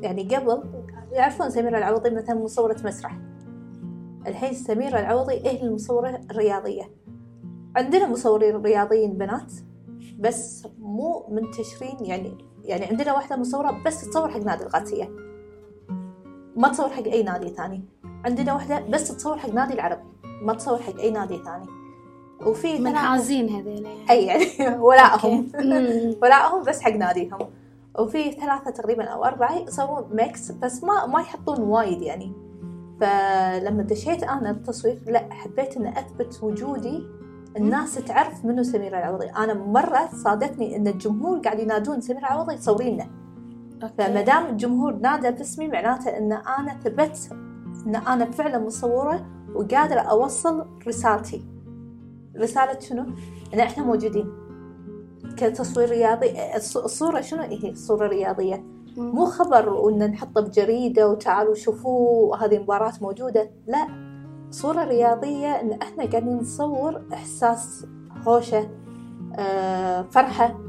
يعني 0.01 0.35
قبل 0.35 0.63
يعرفون 1.11 1.49
سمير 1.49 1.77
العوضي 1.77 2.09
مثلا 2.09 2.35
مصورة 2.35 2.77
مسرح. 2.85 3.17
الحين 4.27 4.53
سمير 4.53 4.99
العوضي 4.99 5.33
إيه 5.33 5.63
المصورة 5.63 6.21
الرياضية؟ 6.31 6.91
عندنا 7.75 8.07
مصورين 8.07 8.61
رياضيين 8.61 9.13
بنات 9.13 9.53
بس 10.19 10.67
مو 10.79 11.27
منتشرين 11.29 12.05
يعني 12.05 12.37
يعني 12.63 12.85
عندنا 12.85 13.13
واحدة 13.13 13.35
مصورة 13.37 13.81
بس 13.85 14.09
تصور 14.09 14.29
حق 14.29 14.37
نادي 14.37 14.63
القادسية. 14.63 15.09
ما 16.55 16.69
تصور 16.69 16.89
حق 16.89 17.03
أي 17.03 17.23
نادي 17.23 17.49
ثاني. 17.49 17.83
عندنا 18.25 18.53
واحدة 18.53 18.79
بس 18.89 19.17
تصور 19.17 19.37
حق 19.37 19.49
نادي 19.49 19.73
العربي 19.73 20.03
ما 20.41 20.53
تصور 20.53 20.81
حق 20.81 20.99
أي 20.99 21.11
نادي 21.11 21.37
ثاني. 21.37 21.65
وفي 22.45 22.79
منحازين 22.79 23.49
هذيل. 23.49 23.85
يعني 23.85 24.09
أي 24.09 24.25
يعني 24.25 24.77
ولاءهم. 24.87 25.51
ولاءهم 26.23 26.63
بس 26.63 26.81
حق 26.81 26.91
ناديهم. 26.91 27.39
وفي 27.99 28.31
ثلاثة 28.31 28.71
تقريبا 28.71 29.03
أو 29.03 29.25
أربعة 29.25 29.59
يسوون 29.59 30.09
mix 30.11 30.51
بس 30.51 30.83
ما 30.83 31.05
ما 31.05 31.21
يحطون 31.21 31.61
وايد 31.61 32.01
يعني. 32.01 32.50
فلما 33.01 33.83
دشيت 33.83 34.23
أنا 34.23 34.51
بالتصوير 34.51 35.01
لا 35.07 35.33
حبيت 35.33 35.77
إن 35.77 35.87
أثبت 35.87 36.43
وجودي. 36.43 37.03
الناس 37.57 37.95
تعرف 37.95 38.45
منو 38.45 38.63
سميرة 38.63 38.97
العوضي. 38.97 39.29
أنا 39.29 39.53
مرة 39.53 40.09
صادفني 40.23 40.75
إن 40.75 40.87
الجمهور 40.87 41.39
قاعد 41.39 41.59
ينادون 41.59 42.01
سميرة 42.01 42.19
العوضي 42.19 42.57
صورينا. 42.57 43.07
فما. 43.97 44.21
دام 44.21 44.45
الجمهور 44.45 44.93
نادى 44.95 45.31
باسمي 45.31 45.67
معناته 45.67 46.17
إن 46.17 46.31
أنا 46.31 46.79
ثبت 46.83 47.29
إن 47.87 47.95
أنا 47.95 48.31
فعلا 48.31 48.59
مصورة 48.59 49.25
وقادرة 49.55 49.99
أوصل 49.99 50.65
رسالتي. 50.87 51.45
رسالة 52.37 52.79
شنو؟ 52.79 53.05
إن 53.53 53.59
إحنا 53.59 53.83
موجودين. 53.83 54.33
كتصوير 55.37 55.89
رياضي 55.89 56.27
الص- 56.53 56.83
الصورة 56.83 57.21
شنو؟ 57.21 57.41
هي 57.41 57.69
الصورة 57.69 58.05
الرياضية. 58.05 58.63
مو 58.97 59.25
خبر 59.25 59.69
وإن 59.69 60.11
نحطه 60.11 60.41
بجريدة 60.41 61.09
وتعالوا 61.09 61.53
شوفوه 61.55 62.45
هذه 62.45 62.59
مباراة 62.59 62.93
موجودة 63.01 63.51
لا. 63.67 63.87
صورة 64.51 64.83
رياضية 64.83 65.47
إن 65.47 65.71
إحنا 65.71 66.05
قاعدين 66.05 66.37
نصور 66.37 67.01
إحساس 67.13 67.85
هوشة 68.27 68.69
آه، 69.35 70.01
فرحة 70.01 70.59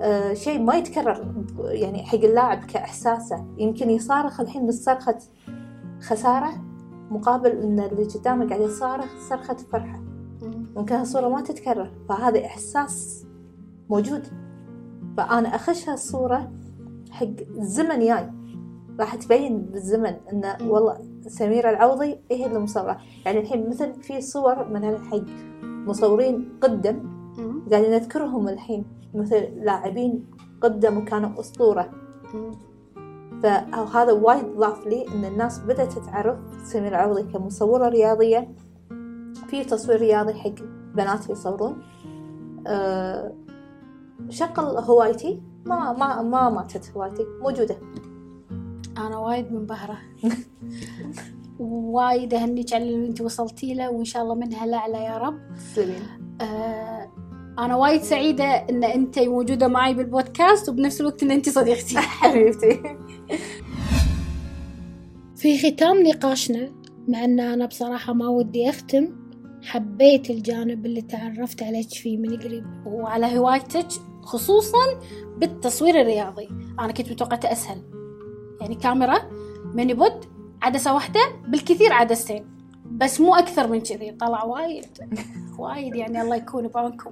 آه، 0.00 0.34
شيء 0.34 0.62
ما 0.62 0.74
يتكرر 0.74 1.34
يعني 1.58 2.02
حق 2.02 2.14
اللاعب 2.18 2.64
كإحساسه. 2.64 3.44
يمكن 3.58 3.90
يصارخ 3.90 4.40
الحين 4.40 4.66
بس 4.66 4.84
صرخة 4.84 5.18
خسارة 6.00 6.50
مقابل 7.10 7.50
إن 7.50 7.80
اللي 7.80 8.04
قدامه 8.04 8.48
قاعد 8.48 8.60
يصارخ 8.60 9.28
صرخة 9.28 9.56
فرحة. 9.72 9.98
مم. 10.42 10.66
ممكن 10.76 10.94
هالصورة 10.94 11.28
ما 11.28 11.40
تتكرر 11.40 11.90
فهذا 12.08 12.44
إحساس 12.46 13.26
موجود. 13.90 14.26
فأنا 15.16 15.54
أخش 15.54 15.88
هالصورة 15.88 16.50
حق 17.14 17.36
الزمن 17.58 17.98
جاي 17.98 18.30
راح 19.00 19.14
تبين 19.14 19.58
بالزمن 19.62 20.14
إنه 20.32 20.56
والله 20.62 20.98
سميرة 21.26 21.70
العوضي 21.70 22.18
هي 22.30 22.46
اللي 22.46 22.58
مصورة. 22.58 22.98
يعني 23.26 23.38
الحين 23.38 23.68
مثل 23.70 23.94
في 24.02 24.20
صور 24.20 24.68
مثلا 24.68 24.98
حق 24.98 25.24
مصورين 25.62 26.58
قدم. 26.60 26.98
قاعدين 27.70 27.90
نذكرهم 27.90 28.48
الحين. 28.48 28.84
مثل 29.14 29.40
لاعبين 29.56 30.26
قدم 30.60 30.98
وكانوا 30.98 31.40
أسطورة. 31.40 31.90
فهذا 33.42 34.12
وايد 34.12 34.44
ضاف 34.56 34.86
لي 34.86 35.06
إن 35.08 35.24
الناس 35.24 35.58
بدأت 35.58 35.92
تعرف 35.92 36.38
سميرة 36.64 36.88
العوضي 36.88 37.22
كمصورة 37.22 37.88
رياضية. 37.88 38.54
في 39.46 39.64
تصوير 39.64 40.00
رياضي 40.00 40.34
حق 40.34 40.54
بنات 40.94 41.30
يصورون. 41.30 41.82
أه 42.66 43.32
شغل 44.28 44.64
هوايتي. 44.64 45.42
ما 45.66 45.92
ما 45.92 46.22
ما 46.22 46.50
ماتت 46.50 46.90
هوايتي 46.96 47.24
موجودة. 47.42 47.76
أنا 48.98 49.18
وايد 49.18 49.52
منبهرة. 49.52 49.98
وايد 51.58 52.34
أهنيك 52.34 52.72
على 52.72 52.84
اللي 52.84 53.08
أنت 53.08 53.20
وصلتي 53.20 53.74
له 53.74 53.90
وإن 53.90 54.04
شاء 54.04 54.22
الله 54.22 54.34
منها 54.34 54.66
لأعلى 54.66 55.04
يا 55.04 55.18
رب. 55.18 55.38
تسلمين 55.56 56.02
آه 56.40 57.10
أنا 57.58 57.76
وايد 57.76 58.02
سعيدة 58.02 58.44
إن 58.44 58.84
أنت 58.84 59.18
موجودة 59.18 59.68
معي 59.68 59.94
بالبودكاست 59.94 60.68
وبنفس 60.68 61.00
الوقت 61.00 61.22
إن 61.22 61.30
أنت 61.30 61.48
صديقتي. 61.48 61.98
حبيبتي. 62.20 62.80
في 65.36 65.58
ختام 65.58 66.02
نقاشنا 66.02 66.72
مع 67.08 67.24
أن 67.24 67.40
أنا 67.40 67.66
بصراحة 67.66 68.12
ما 68.12 68.28
ودي 68.28 68.70
أختم 68.70 69.08
حبيت 69.62 70.30
الجانب 70.30 70.86
اللي 70.86 71.02
تعرفت 71.02 71.62
عليك 71.62 71.88
فيه 71.88 72.18
من 72.18 72.36
قريب. 72.36 72.64
وعلى 72.86 73.38
هوايتك. 73.38 73.86
خصوصا 74.24 75.00
بالتصوير 75.36 76.00
الرياضي. 76.00 76.48
أنا 76.80 76.92
كنت 76.92 77.10
متوقعته 77.10 77.52
أسهل. 77.52 77.82
يعني 78.60 78.74
كاميرا 78.74 79.18
ميني 79.64 79.94
بود 79.94 80.24
عدسة 80.62 80.94
واحدة 80.94 81.20
بالكثير 81.48 81.92
عدستين. 81.92 82.46
بس 82.84 83.20
مو 83.20 83.34
أكثر 83.34 83.66
من 83.66 83.80
كذي. 83.80 84.10
طلع 84.10 84.44
وايد. 84.44 84.86
وايد 85.58 85.96
يعني 85.96 86.22
الله 86.22 86.36
يكون 86.36 86.68
بعونكم. 86.68 87.10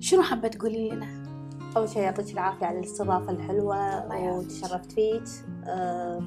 شنو 0.00 0.22
حابة 0.22 0.48
تقولي 0.48 0.90
لنا؟ 0.90 1.22
أول 1.76 1.88
شيء 1.88 2.02
يعطيك 2.02 2.32
العافية 2.32 2.66
على 2.66 2.78
الاستضافة 2.78 3.30
الحلوة 3.30 4.06
وتشرفت 4.38 4.92
فيك. 4.92 5.24
أه 5.66 6.22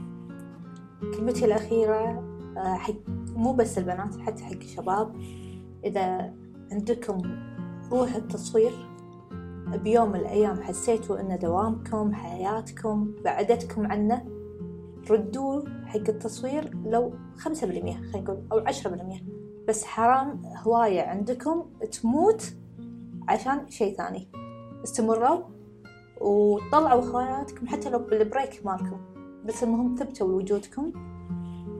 كلمتي 1.01 1.45
الأخيرة 1.45 2.23
أه 2.57 2.75
حق 2.75 2.93
مو 3.35 3.53
بس 3.53 3.77
البنات 3.77 4.17
حتى 4.19 4.43
حق 4.43 4.51
الشباب. 4.51 5.15
إذا 5.85 6.33
عندكم 6.71 7.21
روح 7.91 8.15
التصوير 8.15 8.71
بيوم 9.67 10.09
من 10.09 10.19
الأيام 10.19 10.61
حسيتوا 10.61 11.19
إن 11.19 11.39
دوامكم 11.39 12.13
حياتكم 12.13 13.11
بعدتكم 13.23 13.87
عنه؟ 13.91 14.25
ردوا 15.09 15.61
حق 15.85 16.09
التصوير 16.09 16.77
لو 16.85 17.13
خمسة 17.37 17.67
بالمية 17.67 17.95
خلينا 17.95 18.17
نقول 18.17 18.43
أو 18.51 18.59
عشرة 18.59 18.89
بالمية. 18.89 19.21
بس 19.67 19.83
حرام 19.83 20.41
هواية 20.45 21.01
عندكم 21.01 21.65
تموت 21.91 22.53
عشان 23.27 23.69
شيء 23.69 23.95
ثاني. 23.97 24.27
استمروا 24.83 25.43
وطلعوا 26.21 27.05
هواياتكم 27.05 27.67
حتى 27.67 27.89
لو 27.89 27.99
بالبريك 27.99 28.65
مالكم. 28.65 28.97
بس 29.45 29.63
المهم 29.63 29.95
ثبتوا 29.95 30.27
وجودكم 30.27 30.91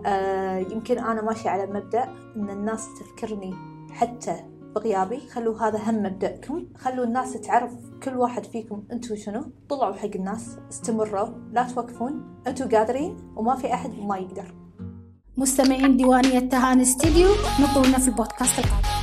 آه 0.06 0.58
يمكن 0.58 1.00
أنا 1.00 1.22
ماشية 1.22 1.50
على 1.50 1.66
مبدأ 1.66 2.04
إن 2.36 2.50
الناس 2.50 2.88
تذكرني 3.00 3.54
حتى 3.92 4.36
بغيابي 4.76 5.20
خلوا 5.34 5.60
هذا 5.60 5.90
هم 5.90 6.04
مبدأكم. 6.04 6.66
خلوا 6.78 7.06
الناس 7.06 7.34
تعرف 7.34 7.72
كل 8.04 8.18
واحد 8.18 8.46
فيكم 8.46 8.84
أنتوا 8.92 9.16
شنو. 9.16 9.52
طلعوا 9.70 9.94
حق 9.94 10.10
الناس 10.16 10.58
استمروا 10.72 11.28
لا 11.52 11.64
توقفون. 11.64 12.42
أنتوا 12.48 12.68
قادرين 12.68 13.18
وما 13.36 13.56
في 13.56 13.74
أحد 13.74 14.00
ما 14.00 14.18
يقدر. 14.18 14.54
مستمعين 15.38 15.98
ديوانية 15.98 16.40
تهاني 16.40 16.82
استديو 16.82 17.28
نطولنا 17.62 17.98
في 17.98 18.08
البودكاست 18.08 18.60
القادم. 18.60 18.95